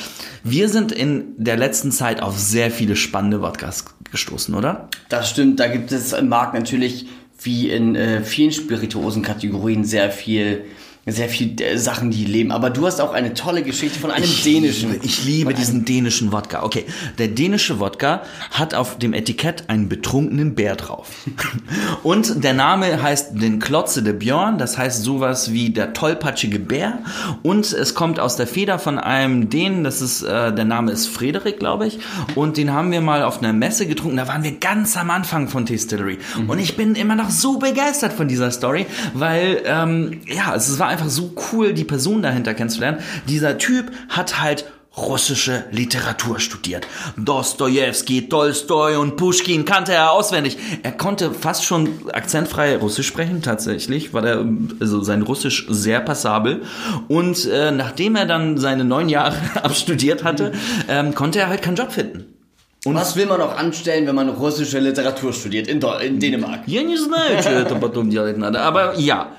Wir 0.43 0.67
sind 0.69 0.91
in 0.91 1.33
der 1.37 1.57
letzten 1.57 1.91
Zeit 1.91 2.21
auf 2.21 2.37
sehr 2.37 2.69
viele 2.69 2.95
spannende 2.95 3.41
Wodkas 3.41 3.85
gestoßen, 4.11 4.53
oder? 4.53 4.89
Das 5.07 5.29
stimmt, 5.29 5.59
da 5.59 5.67
gibt 5.67 5.91
es 5.91 6.13
im 6.13 6.27
Markt 6.27 6.53
natürlich 6.53 7.07
wie 7.41 7.69
in 7.69 7.95
äh, 7.95 8.21
vielen 8.21 8.51
Spirituosen-Kategorien 8.51 9.85
sehr 9.85 10.11
viel 10.11 10.65
sehr 11.11 11.29
viel 11.29 11.59
äh, 11.61 11.77
Sachen, 11.77 12.11
die 12.11 12.25
leben. 12.25 12.51
Aber 12.51 12.69
du 12.69 12.85
hast 12.85 12.99
auch 13.01 13.13
eine 13.13 13.33
tolle 13.33 13.63
Geschichte 13.63 13.99
von 13.99 14.11
einem 14.11 14.25
ich 14.25 14.43
dänischen. 14.43 14.91
Liebe, 14.91 15.05
ich 15.05 15.25
liebe 15.25 15.53
diesen 15.53 15.85
dänischen 15.85 16.31
Wodka. 16.31 16.63
Okay, 16.63 16.85
der 17.17 17.27
dänische 17.27 17.79
Wodka 17.79 18.21
hat 18.51 18.75
auf 18.75 18.97
dem 18.97 19.13
Etikett 19.13 19.69
einen 19.69 19.89
betrunkenen 19.89 20.55
Bär 20.55 20.75
drauf. 20.75 21.07
Und 22.03 22.43
der 22.43 22.53
Name 22.53 23.01
heißt 23.01 23.41
den 23.41 23.59
Klotze 23.59 24.03
de 24.03 24.13
Björn, 24.13 24.57
das 24.57 24.77
heißt 24.77 25.03
sowas 25.03 25.51
wie 25.51 25.69
der 25.69 25.93
tollpatschige 25.93 26.59
Bär. 26.59 26.99
Und 27.43 27.71
es 27.71 27.93
kommt 27.93 28.19
aus 28.19 28.35
der 28.35 28.47
Feder 28.47 28.79
von 28.79 28.99
einem 28.99 29.49
Dänen, 29.49 29.83
das 29.83 30.01
ist, 30.01 30.21
äh, 30.23 30.53
der 30.53 30.65
Name 30.65 30.91
ist 30.91 31.07
Frederik, 31.07 31.59
glaube 31.59 31.87
ich. 31.87 31.99
Und 32.35 32.57
den 32.57 32.73
haben 32.73 32.91
wir 32.91 33.01
mal 33.01 33.23
auf 33.23 33.39
einer 33.39 33.53
Messe 33.53 33.85
getrunken. 33.85 34.17
Da 34.17 34.27
waren 34.27 34.43
wir 34.43 34.53
ganz 34.53 34.97
am 34.97 35.09
Anfang 35.09 35.47
von 35.47 35.65
Distillery. 35.65 36.19
Mhm. 36.37 36.49
Und 36.49 36.59
ich 36.59 36.75
bin 36.75 36.95
immer 36.95 37.15
noch 37.15 37.29
so 37.29 37.57
begeistert 37.57 38.13
von 38.13 38.27
dieser 38.27 38.51
Story, 38.51 38.85
weil, 39.13 39.61
ähm, 39.65 40.21
ja, 40.27 40.55
es 40.55 40.79
war 40.79 40.87
einfach 40.87 40.98
so 41.08 41.32
cool, 41.52 41.72
die 41.72 41.84
Person 41.84 42.22
dahinter 42.22 42.54
kennenzulernen. 42.54 43.00
Dieser 43.26 43.58
Typ 43.58 43.92
hat 44.08 44.40
halt 44.40 44.64
russische 44.96 45.64
Literatur 45.72 46.38
studiert. 46.38 46.86
Dostoevsky, 47.16 48.28
Tolstoi 48.28 48.96
und 48.96 49.16
Pushkin 49.16 49.64
kannte 49.64 49.92
er 49.92 50.12
auswendig. 50.12 50.56
Er 50.82 50.92
konnte 50.92 51.32
fast 51.32 51.64
schon 51.64 51.88
akzentfrei 52.12 52.76
Russisch 52.76 53.08
sprechen, 53.08 53.42
tatsächlich, 53.42 54.12
war 54.14 54.24
er 54.24 54.46
also 54.80 55.02
sein 55.02 55.22
Russisch 55.22 55.66
sehr 55.68 56.00
passabel. 56.00 56.62
Und 57.08 57.44
äh, 57.46 57.72
nachdem 57.72 58.16
er 58.16 58.26
dann 58.26 58.58
seine 58.58 58.84
neun 58.84 59.08
Jahre 59.08 59.36
abstudiert 59.62 60.22
hatte, 60.22 60.52
ähm, 60.88 61.14
konnte 61.14 61.40
er 61.40 61.48
halt 61.48 61.62
keinen 61.62 61.76
Job 61.76 61.92
finden. 61.92 62.26
Und 62.84 62.96
was 62.96 63.16
will 63.16 63.24
man 63.24 63.40
auch 63.40 63.56
anstellen, 63.56 64.06
wenn 64.06 64.14
man 64.14 64.28
russische 64.28 64.78
Literatur 64.78 65.32
studiert 65.32 65.68
in, 65.68 65.80
in 65.80 66.20
Dänemark? 66.20 66.64
Я 66.66 66.82
не 66.82 66.98
знаю, 66.98 67.40
что 67.40 67.50
это 67.50 67.76
потом 67.76 68.10
делать 68.10 68.36
надо. 68.36 68.60
Aber 68.60 68.98
ja, 68.98 69.32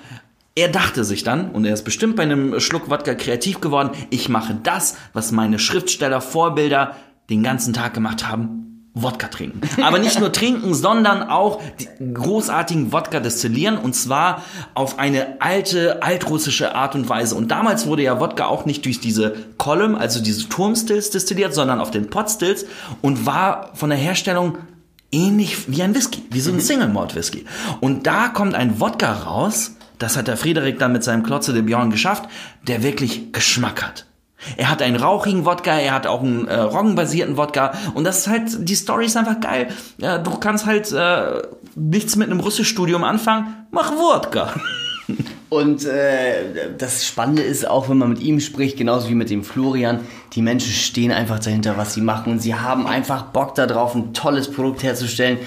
er 0.54 0.68
dachte 0.68 1.04
sich 1.04 1.22
dann, 1.22 1.50
und 1.50 1.64
er 1.64 1.74
ist 1.74 1.84
bestimmt 1.84 2.16
bei 2.16 2.24
einem 2.24 2.58
Schluck 2.60 2.90
Wodka 2.90 3.14
kreativ 3.14 3.60
geworden, 3.60 3.90
ich 4.10 4.28
mache 4.28 4.58
das, 4.62 4.96
was 5.12 5.32
meine 5.32 5.58
Schriftsteller, 5.58 6.20
Vorbilder 6.20 6.96
den 7.30 7.42
ganzen 7.42 7.72
Tag 7.72 7.94
gemacht 7.94 8.28
haben, 8.28 8.60
Wodka 8.92 9.28
trinken. 9.28 9.60
Aber 9.82 10.00
nicht 10.00 10.18
nur 10.18 10.32
trinken, 10.32 10.74
sondern 10.74 11.22
auch 11.22 11.62
großartigen 12.12 12.92
Wodka 12.92 13.20
destillieren 13.20 13.78
und 13.78 13.94
zwar 13.94 14.42
auf 14.74 14.98
eine 14.98 15.40
alte, 15.40 16.02
altrussische 16.02 16.74
Art 16.74 16.96
und 16.96 17.08
Weise. 17.08 17.36
Und 17.36 17.52
damals 17.52 17.86
wurde 17.86 18.02
ja 18.02 18.18
Wodka 18.18 18.46
auch 18.46 18.64
nicht 18.64 18.84
durch 18.84 18.98
diese 18.98 19.34
Column, 19.58 19.94
also 19.94 20.20
diese 20.20 20.48
Turmstills 20.48 21.10
destilliert, 21.10 21.54
sondern 21.54 21.80
auf 21.80 21.92
den 21.92 22.10
Potstills 22.10 22.66
und 23.00 23.26
war 23.26 23.70
von 23.74 23.90
der 23.90 23.98
Herstellung 23.98 24.58
ähnlich 25.12 25.70
wie 25.70 25.82
ein 25.82 25.94
Whisky, 25.94 26.24
wie 26.30 26.40
so 26.40 26.52
ein 26.52 26.60
Single 26.60 26.88
Malt 26.88 27.14
Whisky. 27.14 27.44
Und 27.80 28.08
da 28.08 28.28
kommt 28.28 28.56
ein 28.56 28.80
Wodka 28.80 29.12
raus, 29.12 29.76
das 30.00 30.16
hat 30.16 30.26
der 30.26 30.36
Friedrich 30.36 30.78
dann 30.78 30.92
mit 30.92 31.04
seinem 31.04 31.22
Klotze 31.22 31.52
de 31.52 31.62
Björn 31.62 31.90
geschafft, 31.90 32.24
der 32.66 32.82
wirklich 32.82 33.32
Geschmack 33.32 33.82
hat. 33.82 34.06
Er 34.56 34.70
hat 34.70 34.80
einen 34.80 34.96
rauchigen 34.96 35.44
Wodka, 35.44 35.78
er 35.78 35.92
hat 35.92 36.06
auch 36.06 36.22
einen 36.22 36.48
äh, 36.48 36.58
roggenbasierten 36.58 37.36
Wodka 37.36 37.72
und 37.94 38.04
das 38.04 38.20
ist 38.20 38.28
halt, 38.28 38.68
die 38.68 38.74
Story 38.74 39.04
ist 39.04 39.16
einfach 39.16 39.38
geil. 39.40 39.68
Ja, 39.98 40.16
du 40.18 40.30
kannst 40.38 40.64
halt 40.64 40.90
äh, 40.92 41.42
nichts 41.74 42.16
mit 42.16 42.30
einem 42.30 42.40
Russischstudium 42.40 43.04
anfangen, 43.04 43.66
mach 43.70 43.92
Wodka. 43.92 44.54
Und 45.50 45.84
äh, 45.84 46.76
das 46.78 47.04
Spannende 47.04 47.42
ist 47.42 47.66
auch, 47.66 47.88
wenn 47.88 47.98
man 47.98 48.10
mit 48.10 48.20
ihm 48.20 48.38
spricht, 48.38 48.76
genauso 48.76 49.08
wie 49.08 49.16
mit 49.16 49.30
dem 49.30 49.42
Florian, 49.42 49.98
die 50.32 50.42
Menschen 50.42 50.70
stehen 50.70 51.10
einfach 51.10 51.40
dahinter, 51.40 51.76
was 51.76 51.92
sie 51.92 52.00
machen 52.00 52.32
und 52.32 52.38
sie 52.38 52.54
haben 52.54 52.86
einfach 52.86 53.24
Bock 53.24 53.56
darauf, 53.56 53.96
ein 53.96 54.14
tolles 54.14 54.48
Produkt 54.48 54.84
herzustellen. 54.84 55.38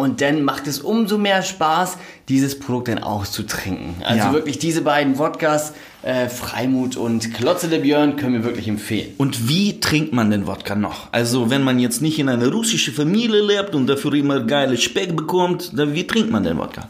Und 0.00 0.22
dann 0.22 0.44
macht 0.44 0.66
es 0.66 0.78
umso 0.78 1.18
mehr 1.18 1.42
Spaß, 1.42 1.98
dieses 2.30 2.58
Produkt 2.58 2.88
dann 2.88 3.00
auszutrinken. 3.00 3.96
Also 4.02 4.28
ja. 4.28 4.32
wirklich 4.32 4.58
diese 4.58 4.80
beiden 4.80 5.18
Wodkas, 5.18 5.74
äh, 6.02 6.30
Freimut 6.30 6.96
und 6.96 7.34
Klotze 7.34 7.68
de 7.68 7.80
Björn, 7.80 8.16
können 8.16 8.32
wir 8.32 8.44
wirklich 8.44 8.66
empfehlen. 8.66 9.12
Und 9.18 9.46
wie 9.50 9.78
trinkt 9.78 10.14
man 10.14 10.30
den 10.30 10.46
Wodka 10.46 10.74
noch? 10.74 11.12
Also 11.12 11.50
wenn 11.50 11.62
man 11.62 11.78
jetzt 11.78 12.00
nicht 12.00 12.18
in 12.18 12.30
einer 12.30 12.50
russischen 12.50 12.94
Familie 12.94 13.42
lebt 13.42 13.74
und 13.74 13.88
dafür 13.88 14.14
immer 14.14 14.40
geile 14.40 14.78
Speck 14.78 15.14
bekommt, 15.14 15.78
dann 15.78 15.92
wie 15.92 16.06
trinkt 16.06 16.30
man 16.30 16.44
den 16.44 16.56
Wodka? 16.56 16.88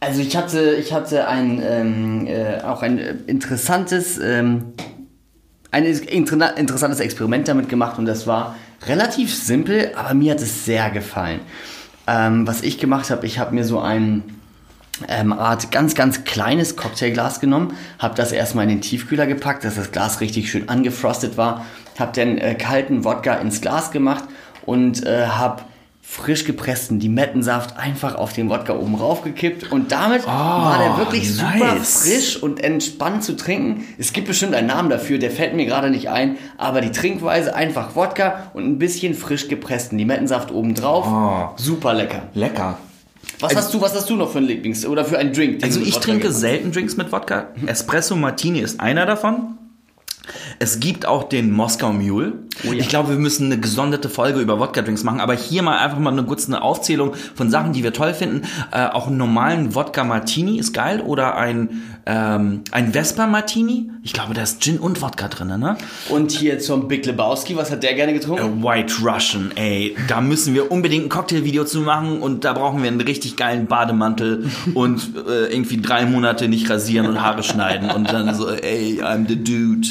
Also 0.00 0.20
ich 0.20 0.36
hatte, 0.36 0.74
ich 0.74 0.92
hatte 0.92 1.26
ein, 1.26 1.62
ähm, 1.64 2.26
äh, 2.26 2.60
auch 2.60 2.82
ein 2.82 3.22
interessantes, 3.26 4.18
ähm, 4.18 4.74
ein 5.70 5.86
interessantes 5.86 7.00
Experiment 7.00 7.48
damit 7.48 7.70
gemacht 7.70 7.98
und 7.98 8.04
das 8.04 8.26
war 8.26 8.54
relativ 8.86 9.34
simpel, 9.34 9.92
aber 9.96 10.12
mir 10.12 10.32
hat 10.32 10.42
es 10.42 10.66
sehr 10.66 10.90
gefallen. 10.90 11.40
Ähm, 12.06 12.46
was 12.46 12.62
ich 12.62 12.78
gemacht 12.78 13.10
habe, 13.10 13.26
ich 13.26 13.38
habe 13.38 13.54
mir 13.54 13.64
so 13.64 13.80
ein 13.80 14.22
ähm, 15.08 15.32
Art 15.32 15.70
ganz, 15.70 15.94
ganz 15.94 16.24
kleines 16.24 16.76
Cocktailglas 16.76 17.40
genommen, 17.40 17.76
habe 17.98 18.14
das 18.14 18.32
erstmal 18.32 18.64
in 18.64 18.70
den 18.70 18.80
Tiefkühler 18.80 19.26
gepackt, 19.26 19.64
dass 19.64 19.76
das 19.76 19.90
Glas 19.90 20.20
richtig 20.20 20.50
schön 20.50 20.68
angefrostet 20.68 21.36
war, 21.36 21.64
habe 21.98 22.12
dann 22.14 22.38
äh, 22.38 22.54
kalten 22.54 23.04
Wodka 23.04 23.34
ins 23.34 23.60
Glas 23.60 23.90
gemacht 23.90 24.24
und 24.66 25.04
äh, 25.06 25.26
habe 25.26 25.62
frisch 26.06 26.44
gepressten 26.44 27.00
Limettensaft 27.00 27.76
einfach 27.78 28.14
auf 28.14 28.34
den 28.34 28.50
Wodka 28.50 28.74
oben 28.74 28.94
raufgekippt 28.94 29.72
und 29.72 29.90
damit 29.90 30.22
oh, 30.24 30.28
war 30.28 30.78
der 30.78 30.98
wirklich 30.98 31.36
nice. 31.38 31.58
super 31.58 31.76
frisch 31.76 32.42
und 32.42 32.62
entspannt 32.62 33.24
zu 33.24 33.36
trinken. 33.36 33.84
Es 33.98 34.12
gibt 34.12 34.28
bestimmt 34.28 34.54
einen 34.54 34.68
Namen 34.68 34.90
dafür, 34.90 35.18
der 35.18 35.30
fällt 35.30 35.54
mir 35.54 35.64
gerade 35.64 35.90
nicht 35.90 36.10
ein, 36.10 36.36
aber 36.58 36.82
die 36.82 36.92
Trinkweise 36.92 37.54
einfach 37.56 37.96
Wodka 37.96 38.50
und 38.52 38.64
ein 38.64 38.78
bisschen 38.78 39.14
frisch 39.14 39.48
gepressten 39.48 39.98
Limettensaft 39.98 40.52
oben 40.52 40.74
drauf. 40.74 41.06
Oh, 41.08 41.56
super 41.56 41.94
lecker. 41.94 42.24
Lecker. 42.34 42.78
Was 43.40 43.50
also, 43.50 43.62
hast 43.62 43.74
du, 43.74 43.80
was 43.80 43.94
hast 43.94 44.10
du 44.10 44.16
noch 44.16 44.30
für 44.30 44.38
ein 44.38 44.46
Lieblings- 44.46 44.86
oder 44.86 45.04
für 45.04 45.18
einen 45.18 45.32
Drink? 45.32 45.64
Also 45.64 45.80
ich 45.80 45.98
trinke 45.98 46.30
selten 46.30 46.70
Drinks 46.70 46.96
mit 46.96 47.10
Wodka. 47.10 47.48
Espresso 47.66 48.14
Martini 48.14 48.60
ist 48.60 48.78
einer 48.78 49.06
davon. 49.06 49.58
Es 50.58 50.80
gibt 50.80 51.06
auch 51.06 51.24
den 51.24 51.52
Moskau 51.52 51.92
Mule. 51.92 52.34
Oh 52.66 52.72
ja. 52.72 52.80
Ich 52.80 52.88
glaube, 52.88 53.10
wir 53.10 53.18
müssen 53.18 53.46
eine 53.46 53.60
gesonderte 53.60 54.08
Folge 54.08 54.40
über 54.40 54.58
Wodka-Drinks 54.58 55.04
machen, 55.04 55.20
aber 55.20 55.34
hier 55.34 55.62
mal 55.62 55.78
einfach 55.78 55.98
mal 55.98 56.12
eine 56.12 56.24
kurze 56.24 56.60
Aufzählung 56.60 57.14
von 57.34 57.50
Sachen, 57.50 57.72
die 57.72 57.82
wir 57.82 57.92
toll 57.92 58.14
finden. 58.14 58.42
Äh, 58.72 58.86
auch 58.86 59.08
einen 59.08 59.16
normalen 59.16 59.74
Wodka-Martini 59.74 60.58
ist 60.58 60.72
geil 60.72 61.00
oder 61.00 61.36
ein, 61.36 61.82
ähm, 62.06 62.62
ein 62.70 62.92
Vespa-Martini. 62.92 63.90
Ich 64.06 64.12
glaube, 64.12 64.34
da 64.34 64.42
ist 64.42 64.62
Gin 64.62 64.78
und 64.78 65.00
Wodka 65.00 65.28
drin, 65.28 65.58
ne? 65.58 65.78
Und 66.10 66.30
hier 66.30 66.58
zum 66.58 66.88
Big 66.88 67.06
Lebowski, 67.06 67.56
was 67.56 67.70
hat 67.70 67.82
der 67.82 67.94
gerne 67.94 68.12
getrunken? 68.12 68.62
White 68.62 68.96
Russian, 69.02 69.50
ey. 69.54 69.96
Da 70.08 70.20
müssen 70.20 70.52
wir 70.52 70.70
unbedingt 70.70 71.06
ein 71.06 71.08
Cocktailvideo 71.08 71.64
zu 71.64 71.80
machen 71.80 72.20
und 72.20 72.44
da 72.44 72.52
brauchen 72.52 72.82
wir 72.82 72.90
einen 72.90 73.00
richtig 73.00 73.34
geilen 73.36 73.64
Bademantel 73.66 74.50
und 74.74 75.16
äh, 75.26 75.46
irgendwie 75.50 75.80
drei 75.80 76.04
Monate 76.04 76.48
nicht 76.48 76.68
rasieren 76.68 77.06
und 77.06 77.22
Haare 77.22 77.42
schneiden 77.42 77.90
und 77.90 78.12
dann 78.12 78.34
so, 78.34 78.50
ey, 78.50 79.00
I'm 79.02 79.26
the 79.26 79.42
dude. 79.42 79.88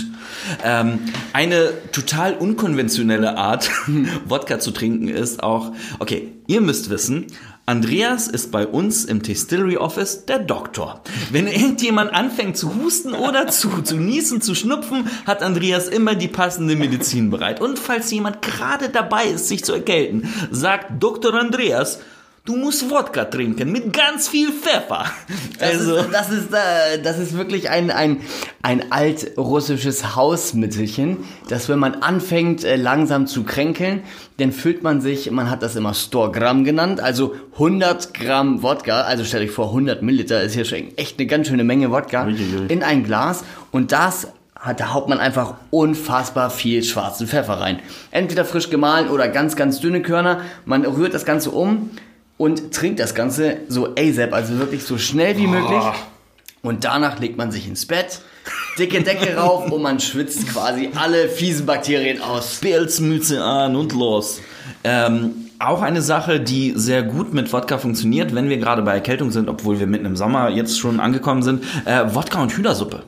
Ähm, 0.64 1.00
eine 1.34 1.72
total 1.92 2.36
unkonventionelle 2.36 3.36
Art, 3.36 3.72
Wodka 4.26 4.60
zu 4.60 4.70
trinken, 4.70 5.08
ist 5.08 5.42
auch, 5.42 5.72
okay, 5.98 6.34
ihr 6.46 6.62
müsst 6.62 6.92
wissen, 6.92 7.26
Andreas 7.66 8.28
ist 8.28 8.52
bei 8.52 8.68
uns 8.68 9.06
im 9.06 9.22
Distillery 9.22 9.78
Office 9.78 10.26
der 10.26 10.40
Doktor. 10.40 11.02
Wenn 11.32 11.48
irgendjemand 11.48 12.14
anfängt 12.14 12.58
zu 12.58 12.76
husten 12.76 13.14
oder 13.14 13.48
zu, 13.48 13.82
zu 13.84 13.96
niesen, 13.96 14.42
zu 14.42 14.54
schnupfen, 14.54 15.10
hat 15.26 15.42
Andreas 15.42 15.88
immer 15.88 16.16
die 16.16 16.28
passende 16.28 16.76
Medizin 16.76 17.30
bereit. 17.30 17.62
Und 17.62 17.80
falls 17.80 18.12
jemand 18.12 18.42
gerade 18.42 18.90
dabei 18.90 19.28
ist, 19.28 19.48
sich 19.48 19.64
zu 19.64 19.72
erkälten, 19.72 20.28
sagt 20.52 21.02
Dr. 21.02 21.34
Andreas, 21.36 22.00
Du 22.46 22.58
musst 22.58 22.90
Wodka 22.90 23.24
trinken 23.24 23.72
mit 23.72 23.94
ganz 23.94 24.28
viel 24.28 24.52
Pfeffer. 24.52 25.06
Das, 25.58 25.70
Also, 25.80 25.96
ist, 25.96 26.10
das, 26.12 26.30
ist, 26.30 26.54
äh, 26.54 27.02
das 27.02 27.18
ist 27.18 27.38
wirklich 27.38 27.70
ein, 27.70 27.90
ein, 27.90 28.20
ein 28.62 28.92
altrussisches 28.92 30.18
Hausmittelchen, 30.18 31.20
dass 31.48 31.70
wenn 31.70 31.80
man 31.80 31.96
anfängt 31.96 32.66
äh, 32.66 32.76
langsam 32.76 33.28
zu 33.28 33.44
kränkeln, 33.44 34.04
dann 34.40 34.52
füllt 34.52 34.84
man 34.84 35.00
sich, 35.00 35.32
man 35.32 35.50
hat 35.50 35.64
das 35.64 35.78
immer 35.78 35.94
Storegramm 35.94 36.66
genannt, 36.66 37.00
also 37.00 37.34
100 37.54 38.14
Gramm 38.14 38.62
Wodka, 38.62 39.04
also 39.04 39.24
stell 39.24 39.44
euch 39.44 39.52
vor 39.52 39.68
100 39.68 40.02
Milliliter, 40.02 40.42
ist 40.42 40.54
hier 40.56 40.66
schon 40.66 40.98
echt 40.98 41.20
eine 41.20 41.28
ganz 41.28 41.48
schöne 41.48 41.64
Menge 41.64 41.92
Wodka, 41.92 42.26
Uiuiui. 42.26 42.66
in 42.68 42.84
ein 42.84 43.06
Glas 43.06 43.46
und 43.72 43.94
das 43.94 44.28
hat, 44.60 44.82
da 44.82 44.94
haut 44.94 45.08
man 45.08 45.20
einfach 45.20 45.54
unfassbar 45.70 46.50
viel 46.50 46.84
schwarzen 46.84 47.26
Pfeffer 47.26 47.54
rein. 47.62 47.80
Entweder 48.12 48.44
frisch 48.44 48.70
gemahlen 48.70 49.08
oder 49.10 49.30
ganz, 49.30 49.56
ganz 49.56 49.80
dünne 49.80 50.02
Körner. 50.02 50.42
Man 50.66 50.86
rührt 50.86 51.14
das 51.14 51.26
Ganze 51.26 51.52
um 51.52 51.92
und 52.38 52.74
trinkt 52.74 53.00
das 53.00 53.16
Ganze 53.16 53.58
so 53.68 53.96
ASAP, 53.96 54.34
also 54.34 54.58
wirklich 54.60 54.84
so 54.84 54.98
schnell 54.98 55.38
wie 55.38 55.48
möglich. 55.48 55.84
Und 56.62 56.86
danach 56.86 57.20
legt 57.20 57.38
man 57.38 57.52
sich 57.52 57.68
ins 57.68 57.86
Bett, 57.86 58.22
dicke 58.78 59.02
Decke 59.02 59.36
rauf 59.38 59.70
und 59.70 59.82
man 59.82 60.00
schwitzt 60.00 60.48
quasi 60.48 60.90
alle 60.96 61.28
fiesen 61.28 61.66
Bakterien 61.66 62.22
aus. 62.22 62.60
Pelzmütze 62.62 63.44
an 63.44 63.76
und 63.76 63.94
los. 63.94 64.42
Ähm, 64.84 65.50
auch 65.60 65.82
eine 65.82 66.02
Sache, 66.02 66.40
die 66.40 66.74
sehr 66.76 67.04
gut 67.04 67.34
mit 67.34 67.52
Wodka 67.54 67.78
funktioniert, 67.78 68.34
wenn 68.36 68.50
wir 68.50 68.58
gerade 68.58 68.82
bei 68.82 68.94
Erkältung 68.94 69.32
sind, 69.32 69.50
obwohl 69.50 69.80
wir 69.80 69.88
mitten 69.88 70.06
im 70.06 70.16
Sommer 70.16 70.50
jetzt 70.50 70.80
schon 70.80 71.00
angekommen 71.00 71.44
sind. 71.44 71.64
Äh, 71.86 72.14
Wodka 72.14 72.42
und 72.42 72.52
Hühnersuppe. 72.52 73.04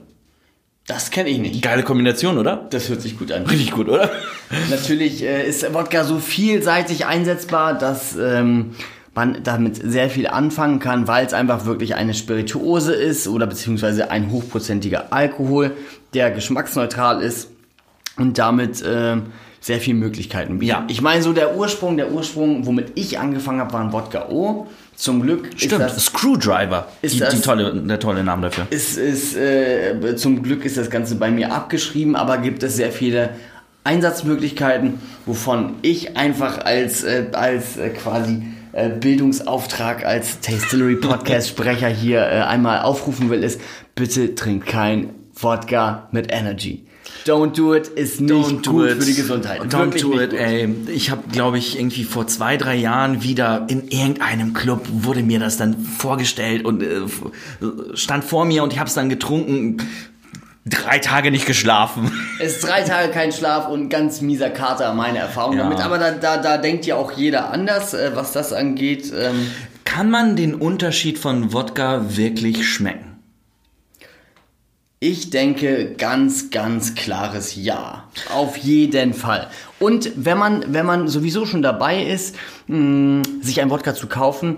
Das 0.88 1.10
kenne 1.10 1.30
ich 1.30 1.40
nicht. 1.40 1.62
Geile 1.64 1.84
Kombination, 1.84 2.38
oder? 2.38 2.68
Das 2.70 2.90
hört 2.90 3.02
sich 3.02 3.18
gut 3.18 3.32
an. 3.32 3.46
Richtig 3.48 3.72
gut, 3.72 3.90
oder? 3.90 4.10
Natürlich 4.70 5.24
äh, 5.24 5.48
ist 5.48 5.74
Wodka 5.74 6.04
so 6.04 6.20
vielseitig 6.20 7.08
einsetzbar, 7.08 7.74
dass 7.76 8.16
ähm, 8.16 8.76
man 9.16 9.38
damit 9.44 9.78
sehr 9.82 10.10
viel 10.10 10.28
anfangen 10.28 10.80
kann, 10.80 11.08
weil 11.08 11.26
es 11.26 11.34
einfach 11.34 11.66
wirklich 11.66 11.96
eine 11.96 12.14
Spirituose 12.14 12.94
ist 12.94 13.28
oder 13.28 13.48
beziehungsweise 13.48 14.12
ein 14.12 14.30
hochprozentiger 14.32 15.12
Alkohol, 15.14 15.72
der 16.14 16.32
geschmacksneutral 16.32 17.22
ist 17.22 17.50
und 18.18 18.38
damit 18.38 18.84
ähm, 18.86 19.24
sehr 19.62 19.80
viele 19.80 19.98
Möglichkeiten 19.98 20.60
bietet. 20.60 20.76
Ja. 20.78 20.86
Ich 20.90 21.02
meine, 21.02 21.22
so 21.24 21.34
der 21.34 21.56
Ursprung, 21.58 21.98
der 21.98 22.12
Ursprung, 22.12 22.66
womit 22.66 22.92
ich 22.96 23.18
angefangen 23.18 23.60
habe, 23.62 23.74
war 23.74 23.82
ein 23.82 23.92
Wodka 23.94 24.28
O. 24.30 24.68
Zum 24.96 25.22
Glück 25.24 25.48
ist 25.54 25.62
Stimmt, 25.64 25.82
das 25.82 26.06
Screwdriver. 26.06 26.88
Ist 27.02 27.16
die, 27.16 27.20
das- 27.20 27.34
die 27.36 27.42
tolle, 27.42 27.74
der 27.74 28.00
tolle 28.00 28.24
Name 28.24 28.44
dafür. 28.44 28.68
ist, 28.70 28.98
ist 28.98 29.36
äh, 29.36 30.16
zum 30.16 30.42
Glück 30.44 30.64
ist 30.66 30.78
das 30.78 30.90
Ganze 30.90 31.16
bei 31.16 31.32
mir 31.32 31.54
abgeschrieben, 31.54 32.16
aber 32.16 32.38
gibt 32.38 32.64
es 32.64 32.76
sehr 32.78 32.92
viele 32.92 33.32
Einsatzmöglichkeiten, 33.84 35.00
wovon 35.26 35.76
ich 35.82 36.18
einfach 36.18 36.64
als, 36.66 37.04
äh, 37.04 37.26
als 37.34 37.78
äh, 37.78 37.90
quasi 37.90 38.44
äh, 38.76 38.90
Bildungsauftrag 38.90 40.06
als 40.06 40.42
Tastillery 40.42 40.96
Podcast 40.98 41.50
Sprecher 41.50 41.88
hier 41.88 42.20
äh, 42.20 42.42
einmal 42.42 42.82
aufrufen 42.82 43.30
will, 43.30 43.44
ist 43.44 43.62
bitte 43.96 44.36
trinkt 44.36 44.68
kein 44.68 45.12
Wodka 45.34 46.10
mit 46.12 46.32
Energy. 46.32 46.86
Don't 47.26 47.58
do 47.58 47.74
it 47.74 47.88
ist 47.88 48.22
nicht 48.22 48.66
gut 48.68 48.92
für 48.92 49.06
die 49.06 49.16
Gesundheit. 49.16 49.62
Don't 49.62 49.94
Wirklich 49.94 50.02
do 50.04 50.20
it, 50.20 50.34
ey. 50.34 50.70
Ich 50.94 51.10
habe, 51.10 51.24
glaube 51.32 51.58
ich, 51.58 51.80
irgendwie 51.80 52.04
vor 52.04 52.28
zwei, 52.28 52.58
drei 52.58 52.76
Jahren 52.76 53.24
wieder 53.24 53.66
in 53.70 53.88
irgendeinem 53.88 54.54
Club 54.54 54.86
wurde 54.92 55.24
mir 55.24 55.40
das 55.40 55.58
dann 55.58 55.80
vorgestellt 55.80 56.66
und 56.66 56.84
äh, 56.84 57.02
stand 57.94 58.24
vor 58.24 58.46
mir 58.46 58.62
und 58.64 58.74
ich 58.74 58.80
habe 58.80 58.90
es 58.90 58.94
dann 58.94 59.10
getrunken. 59.10 59.78
Drei 60.68 60.98
Tage 60.98 61.30
nicht 61.30 61.46
geschlafen. 61.46 62.12
Es 62.40 62.56
ist 62.56 62.68
drei 62.68 62.82
Tage 62.82 63.12
kein 63.12 63.32
Schlaf 63.32 63.68
und 63.70 63.90
ganz 63.90 64.22
mieser 64.22 64.50
Kater, 64.50 64.94
meine 64.96 65.20
Erfahrung 65.20 65.58
Ja. 65.58 65.64
damit. 65.64 65.80
Aber 65.80 66.00
da, 66.00 66.12
da, 66.12 66.38
da 66.38 66.58
denkt 66.58 66.88
ja 66.88 66.96
auch 66.96 67.12
jeder 67.12 67.52
anders, 67.52 67.94
äh, 67.94 68.12
was 68.16 68.32
das 68.32 68.52
angeht. 68.52 69.14
Ähm, 69.16 69.48
Kann 69.84 70.10
man 70.10 70.36
den 70.36 70.56
Unterschied 70.56 71.20
von 71.20 71.54
Wodka 71.54 72.18
wirklich 72.18 72.68
schmecken? 72.68 73.12
Ich 75.00 75.30
denke 75.30 75.94
ganz, 76.00 76.50
ganz 76.50 76.96
klares 76.96 77.56
Ja. 77.56 78.06
Auf 78.34 78.58
jeden 78.58 79.14
Fall. 79.14 79.48
Und 79.78 80.10
wenn 80.16 80.40
man, 80.40 80.74
wenn 80.74 80.86
man 80.88 81.08
sowieso 81.08 81.46
schon 81.46 81.62
dabei 81.62 82.02
ist, 82.02 82.36
mh, 82.68 83.22
sich 83.42 83.62
ein 83.62 83.70
Wodka 83.70 83.94
zu 83.94 84.08
kaufen, 84.08 84.58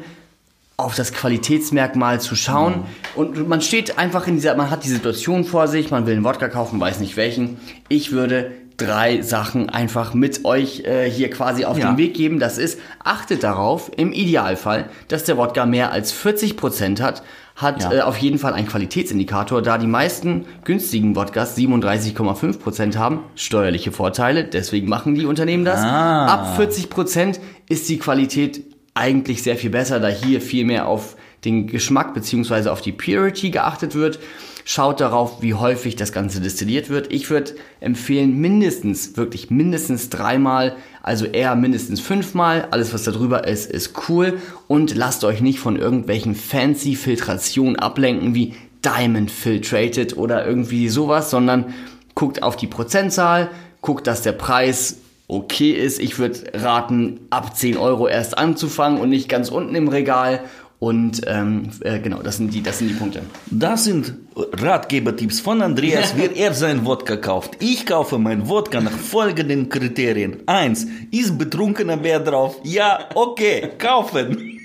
auf 0.80 0.94
das 0.94 1.12
Qualitätsmerkmal 1.12 2.22
zu 2.22 2.36
schauen 2.36 2.84
und 3.16 3.48
man 3.50 3.62
steht 3.62 3.98
einfach 3.98 4.28
in 4.28 4.36
dieser, 4.36 4.56
man 4.56 4.70
hat 4.70 4.84
die 4.84 4.90
Situation 4.90 5.44
vor 5.44 5.68
sich, 5.68 5.90
man 5.90 6.06
will 6.06 6.14
einen 6.14 6.24
Wodka 6.24 6.50
kaufen, 6.50 6.80
weiß 6.80 7.00
nicht 7.00 7.18
welchen. 7.18 7.58
Ich 7.90 8.12
würde 8.12 8.52
drei 8.78 9.24
Sachen 9.24 9.72
einfach 9.72 10.14
mit 10.14 10.46
euch 10.46 10.82
äh, 10.82 11.10
hier 11.10 11.32
quasi 11.32 11.66
auf 11.66 11.80
Ja. 11.80 11.90
den 11.90 11.98
Weg 11.98 12.14
geben. 12.14 12.38
Das 12.40 12.60
ist, 12.60 12.80
achtet 13.04 13.42
darauf, 13.42 13.90
im 13.98 14.12
Idealfall, 14.14 14.92
dass 15.08 15.24
der 15.24 15.36
Wodka 15.38 15.66
mehr 15.66 15.92
als 15.92 16.14
40% 16.14 17.02
hat, 17.02 17.24
hat 17.56 17.82
Ja. 17.82 17.92
äh, 17.94 18.02
auf 18.02 18.18
jeden 18.18 18.38
Fall 18.38 18.54
ein 18.54 18.68
Qualitätsindikator, 18.68 19.64
da 19.64 19.80
die 19.80 19.88
meisten 19.88 20.46
günstigen 20.64 21.16
Wodkas 21.16 21.58
37,5% 21.58 22.98
haben, 22.98 23.22
steuerliche 23.34 23.92
Vorteile, 23.92 24.44
deswegen 24.44 24.88
machen 24.90 25.16
die 25.16 25.26
Unternehmen 25.26 25.66
das. 25.66 25.80
Ah. 25.80 26.28
Ab 26.28 26.60
40% 26.60 27.40
ist 27.68 27.90
die 27.90 27.98
Qualität 27.98 28.62
eigentlich 28.98 29.44
sehr 29.44 29.56
viel 29.56 29.70
besser, 29.70 30.00
da 30.00 30.08
hier 30.08 30.42
viel 30.42 30.66
mehr 30.66 30.88
auf 30.88 31.16
den 31.46 31.68
Geschmack 31.68 32.14
beziehungsweise 32.14 32.72
auf 32.72 32.82
die 32.82 32.92
Purity 32.92 33.52
geachtet 33.52 33.96
wird. 33.96 34.20
Schaut 34.66 35.00
darauf, 35.00 35.42
wie 35.42 35.54
häufig 35.54 35.96
das 35.96 36.12
Ganze 36.12 36.42
destilliert 36.42 36.90
wird. 36.90 37.14
Ich 37.14 37.30
würde 37.30 37.56
empfehlen, 37.80 38.38
mindestens, 38.38 39.16
wirklich 39.16 39.50
mindestens 39.50 40.10
dreimal, 40.10 40.76
also 41.02 41.26
eher 41.26 41.56
mindestens 41.56 42.02
fünfmal. 42.02 42.68
Alles, 42.72 42.94
was 42.94 43.04
da 43.04 43.12
drüber 43.12 43.48
ist, 43.48 43.72
ist 43.72 43.94
cool. 44.10 44.40
Und 44.68 44.94
lasst 44.96 45.24
euch 45.24 45.40
nicht 45.40 45.60
von 45.60 45.78
irgendwelchen 45.78 46.36
fancy 46.36 46.96
Filtrationen 46.96 47.78
ablenken, 47.78 48.36
wie 48.36 48.56
Diamond 48.84 49.32
Filtrated 49.32 50.18
oder 50.18 50.46
irgendwie 50.46 50.90
sowas, 50.90 51.30
sondern 51.30 51.74
guckt 52.14 52.44
auf 52.44 52.58
die 52.58 52.68
Prozentzahl, 52.68 53.50
guckt, 53.82 54.06
dass 54.06 54.22
der 54.22 54.34
Preis 54.34 54.98
okay 55.28 55.72
ist. 55.72 56.00
Ich 56.00 56.20
würde 56.20 56.40
raten, 56.54 57.20
ab 57.30 57.56
10 57.56 57.78
Euro 57.78 58.08
erst 58.08 58.38
anzufangen 58.38 59.00
und 59.00 59.10
nicht 59.10 59.30
ganz 59.30 59.50
unten 59.50 59.76
im 59.76 59.88
Regal. 59.88 60.42
Und 60.80 61.22
ähm, 61.26 61.70
äh, 61.82 62.00
genau, 62.00 62.22
das 62.22 62.38
sind 62.38 62.54
die, 62.54 62.62
das 62.62 62.78
sind 62.78 62.90
die 62.90 62.94
Punkte. 62.94 63.24
Das 63.48 63.86
sind 63.86 64.14
Ratgebertipps 64.36 65.40
von 65.40 65.64
Andreas, 65.64 66.16
wie 66.18 66.36
er 66.36 66.54
sein 66.54 66.86
Wodka 66.86 67.18
kauft. 67.18 67.58
Ich 67.60 67.88
kaufe 67.88 68.20
mein 68.20 68.48
Wodka 68.48 68.80
nach 68.80 68.92
folgenden 68.92 69.70
Kriterien. 69.70 70.44
Eins, 70.46 70.86
ist 71.10 71.38
betrunkener 71.38 71.98
Bär 71.98 72.20
drauf? 72.20 72.58
Ja, 72.64 73.00
okay, 73.16 73.72
kaufen. 73.80 74.57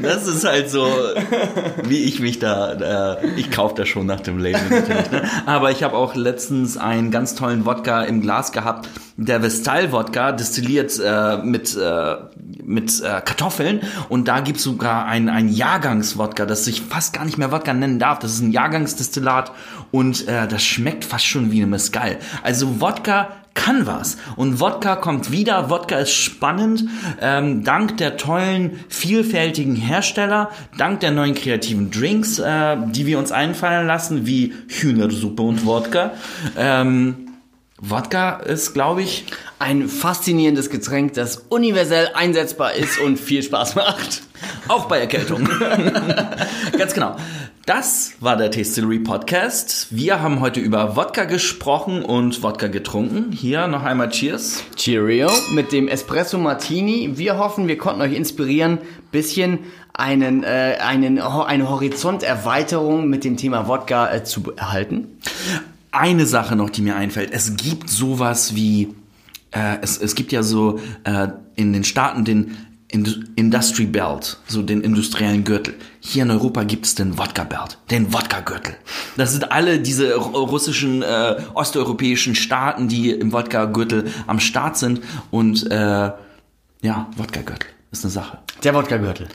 Das 0.00 0.26
ist 0.26 0.44
halt 0.44 0.70
so, 0.70 0.86
wie 1.84 2.04
ich 2.04 2.20
mich 2.20 2.38
da, 2.38 3.18
äh, 3.18 3.26
ich 3.36 3.50
kaufe 3.50 3.74
das 3.74 3.88
schon 3.88 4.06
nach 4.06 4.20
dem 4.20 4.38
Label 4.38 4.62
natürlich. 4.70 5.10
Ne? 5.10 5.28
Aber 5.44 5.70
ich 5.70 5.82
habe 5.82 5.94
auch 5.94 6.14
letztens 6.14 6.78
einen 6.78 7.10
ganz 7.10 7.34
tollen 7.34 7.66
Wodka 7.66 8.02
im 8.02 8.22
Glas 8.22 8.52
gehabt, 8.52 8.88
der 9.16 9.42
Vestal-Wodka, 9.42 10.32
destilliert 10.32 10.98
äh, 10.98 11.36
mit, 11.36 11.76
äh, 11.76 12.16
mit 12.64 13.02
äh, 13.02 13.20
Kartoffeln. 13.20 13.82
Und 14.08 14.26
da 14.26 14.40
gibt's 14.40 14.62
sogar 14.62 15.04
ein, 15.04 15.28
ein 15.28 15.50
Jahrgangswodka, 15.50 16.46
das 16.46 16.64
sich 16.64 16.80
fast 16.80 17.12
gar 17.12 17.26
nicht 17.26 17.36
mehr 17.36 17.52
Wodka 17.52 17.74
nennen 17.74 17.98
darf. 17.98 18.20
Das 18.20 18.32
ist 18.32 18.40
ein 18.40 18.52
Jahrgangsdestillat 18.52 19.52
und 19.90 20.26
äh, 20.28 20.48
das 20.48 20.62
schmeckt 20.62 21.04
fast 21.04 21.26
schon 21.26 21.52
wie 21.52 21.58
eine 21.58 21.66
Mescal. 21.66 22.16
Also 22.42 22.80
Wodka 22.80 23.28
kann 23.54 23.86
was. 23.86 24.16
Und 24.36 24.60
Wodka 24.60 24.96
kommt 24.96 25.30
wieder. 25.30 25.70
Wodka 25.70 25.98
ist 25.98 26.12
spannend. 26.12 26.84
Ähm, 27.20 27.64
dank 27.64 27.96
der 27.98 28.16
tollen, 28.16 28.80
vielfältigen 28.88 29.76
Hersteller, 29.76 30.50
dank 30.78 31.00
der 31.00 31.10
neuen 31.10 31.34
kreativen 31.34 31.90
Drinks, 31.90 32.38
äh, 32.38 32.76
die 32.90 33.06
wir 33.06 33.18
uns 33.18 33.32
einfallen 33.32 33.86
lassen, 33.86 34.26
wie 34.26 34.54
Hühnersuppe 34.68 35.42
und 35.42 35.66
Wodka. 35.66 36.12
Ähm, 36.56 37.31
Wodka 37.84 38.36
ist, 38.36 38.74
glaube 38.74 39.02
ich, 39.02 39.24
Ein 39.58 39.88
faszinierendes 39.88 40.70
Getränk, 40.70 41.14
das 41.14 41.38
universell 41.48 42.10
einsetzbar 42.14 42.74
ist 42.74 43.00
und 43.00 43.18
viel 43.18 43.42
Spaß 43.42 43.74
macht. 43.74 44.22
auch 44.68 44.84
bei 44.84 45.00
Erkältung. 45.00 45.48
Ganz 46.78 46.94
genau. 46.94 47.16
Das 47.66 48.12
war 48.20 48.36
der 48.36 48.52
Tastillery 48.52 49.00
Podcast. 49.00 49.88
Wir 49.90 50.22
haben 50.22 50.38
heute 50.38 50.60
über 50.60 50.94
Wodka 50.94 51.24
gesprochen 51.24 52.04
und 52.04 52.44
Wodka 52.44 52.68
getrunken. 52.68 53.32
Hier 53.32 53.66
noch 53.66 53.82
einmal 53.82 54.10
Cheers. 54.10 54.62
Cheerio 54.76 55.30
mit 55.52 55.72
dem 55.72 55.88
Espresso 55.88 56.38
Martini. 56.38 57.10
Wir 57.16 57.36
hoffen, 57.36 57.66
wir 57.66 57.78
konnten 57.78 58.00
euch 58.00 58.14
inspirieren, 58.14 58.78
bisschen 59.10 59.58
einen, 59.92 60.44
äh, 60.44 60.78
einen, 60.80 61.20
eine 61.20 61.68
Horizonterweiterung 61.68 63.08
mit 63.08 63.24
dem 63.24 63.36
Thema 63.36 63.66
Wodka 63.66 64.12
äh, 64.12 64.22
zu 64.22 64.52
erhalten. 64.56 65.18
Eine 65.92 66.24
Sache 66.24 66.56
noch, 66.56 66.70
die 66.70 66.80
mir 66.82 66.96
einfällt. 66.96 67.30
Es 67.32 67.54
gibt 67.56 67.90
sowas 67.90 68.54
wie, 68.54 68.94
äh, 69.50 69.76
es, 69.82 69.98
es 69.98 70.14
gibt 70.14 70.32
ja 70.32 70.42
so 70.42 70.80
äh, 71.04 71.28
in 71.54 71.72
den 71.74 71.84
Staaten 71.84 72.24
den 72.24 72.56
Indu- 72.90 73.24
Industry 73.36 73.84
Belt, 73.86 74.38
so 74.46 74.62
den 74.62 74.80
industriellen 74.80 75.44
Gürtel. 75.44 75.74
Hier 76.00 76.22
in 76.22 76.30
Europa 76.30 76.64
gibt 76.64 76.86
es 76.86 76.94
den 76.94 77.18
Wodka 77.18 77.44
Belt, 77.44 77.78
den 77.90 78.12
Wodka 78.12 78.40
Gürtel. 78.40 78.74
Das 79.18 79.32
sind 79.32 79.52
alle 79.52 79.80
diese 79.80 80.14
russischen, 80.14 81.02
äh, 81.02 81.36
osteuropäischen 81.54 82.34
Staaten, 82.34 82.88
die 82.88 83.10
im 83.10 83.32
Wodka 83.32 83.66
Gürtel 83.66 84.10
am 84.26 84.40
Start 84.40 84.78
sind 84.78 85.00
und 85.30 85.70
äh, 85.70 86.10
ja, 86.82 87.10
Wodka 87.16 87.42
Gürtel. 87.42 87.68
Ist 87.92 88.04
eine 88.04 88.10
Sache. 88.10 88.38
Der 88.64 88.74
Wodka-Gürtel. 88.74 89.28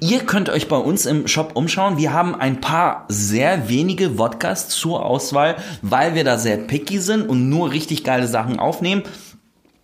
Ihr 0.00 0.20
könnt 0.20 0.50
euch 0.50 0.68
bei 0.68 0.76
uns 0.76 1.06
im 1.06 1.26
Shop 1.26 1.52
umschauen. 1.54 1.96
Wir 1.96 2.12
haben 2.12 2.34
ein 2.34 2.60
paar 2.60 3.06
sehr 3.08 3.68
wenige 3.68 4.18
Wodkas 4.18 4.68
zur 4.68 5.04
Auswahl, 5.04 5.56
weil 5.80 6.14
wir 6.14 6.22
da 6.22 6.36
sehr 6.38 6.58
picky 6.58 6.98
sind 6.98 7.28
und 7.28 7.48
nur 7.48 7.72
richtig 7.72 8.04
geile 8.04 8.28
Sachen 8.28 8.58
aufnehmen. 8.58 9.02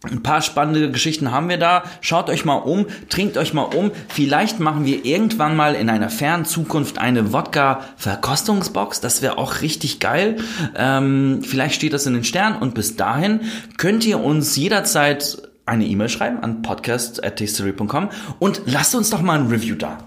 Ein 0.04 0.22
paar 0.22 0.42
spannende 0.42 0.92
Geschichten 0.92 1.32
haben 1.32 1.48
wir 1.48 1.58
da. 1.58 1.82
Schaut 2.02 2.30
euch 2.30 2.44
mal 2.44 2.54
um, 2.54 2.86
trinkt 3.08 3.36
euch 3.36 3.52
mal 3.52 3.62
um. 3.62 3.90
Vielleicht 4.08 4.60
machen 4.60 4.84
wir 4.84 5.04
irgendwann 5.04 5.56
mal 5.56 5.74
in 5.74 5.90
einer 5.90 6.08
fernen 6.08 6.44
Zukunft 6.44 6.98
eine 6.98 7.32
Wodka-Verkostungsbox. 7.32 9.00
Das 9.00 9.22
wäre 9.22 9.38
auch 9.38 9.60
richtig 9.60 9.98
geil. 9.98 10.36
Ähm, 10.76 11.42
vielleicht 11.44 11.74
steht 11.74 11.94
das 11.94 12.06
in 12.06 12.14
den 12.14 12.24
Sternen. 12.24 12.58
Und 12.58 12.74
bis 12.74 12.94
dahin 12.94 13.40
könnt 13.76 14.06
ihr 14.06 14.22
uns 14.22 14.54
jederzeit 14.54 15.47
eine 15.68 15.86
E-Mail 15.86 16.08
schreiben 16.08 16.42
an 16.42 16.62
podcast.tastery.com 16.62 18.10
und 18.38 18.62
lasst 18.66 18.94
uns 18.94 19.10
doch 19.10 19.22
mal 19.22 19.38
ein 19.38 19.46
Review 19.46 19.76
da. 19.76 19.98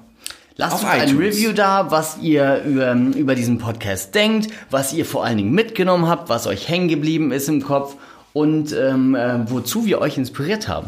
Lasst 0.55 0.73
Auf 0.73 0.83
uns 0.83 0.91
ein 0.91 1.09
iTunes. 1.09 1.35
Review 1.35 1.53
da, 1.53 1.91
was 1.91 2.17
ihr 2.19 2.61
über, 2.63 2.93
über 2.93 3.35
diesen 3.35 3.57
Podcast 3.57 4.13
denkt, 4.13 4.49
was 4.69 4.93
ihr 4.93 5.05
vor 5.05 5.25
allen 5.25 5.37
Dingen 5.37 5.51
mitgenommen 5.51 6.07
habt, 6.07 6.29
was 6.29 6.45
euch 6.45 6.67
hängen 6.67 6.87
geblieben 6.87 7.31
ist 7.31 7.47
im 7.47 7.63
Kopf 7.63 7.95
und 8.33 8.73
ähm, 8.73 9.15
äh, 9.15 9.49
wozu 9.49 9.85
wir 9.85 10.01
euch 10.01 10.17
inspiriert 10.17 10.67
haben. 10.67 10.87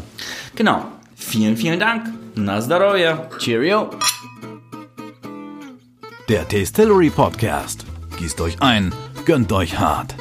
Genau. 0.54 0.84
Vielen, 1.16 1.56
vielen 1.56 1.80
Dank. 1.80 2.06
Na 2.34 2.60
zdrowie. 2.60 3.14
Cheerio! 3.38 3.90
Der 6.28 6.46
Tastillery 6.48 7.10
Podcast. 7.10 7.84
Gießt 8.18 8.40
euch 8.40 8.60
ein, 8.62 8.92
gönnt 9.24 9.52
euch 9.52 9.78
hart. 9.78 10.14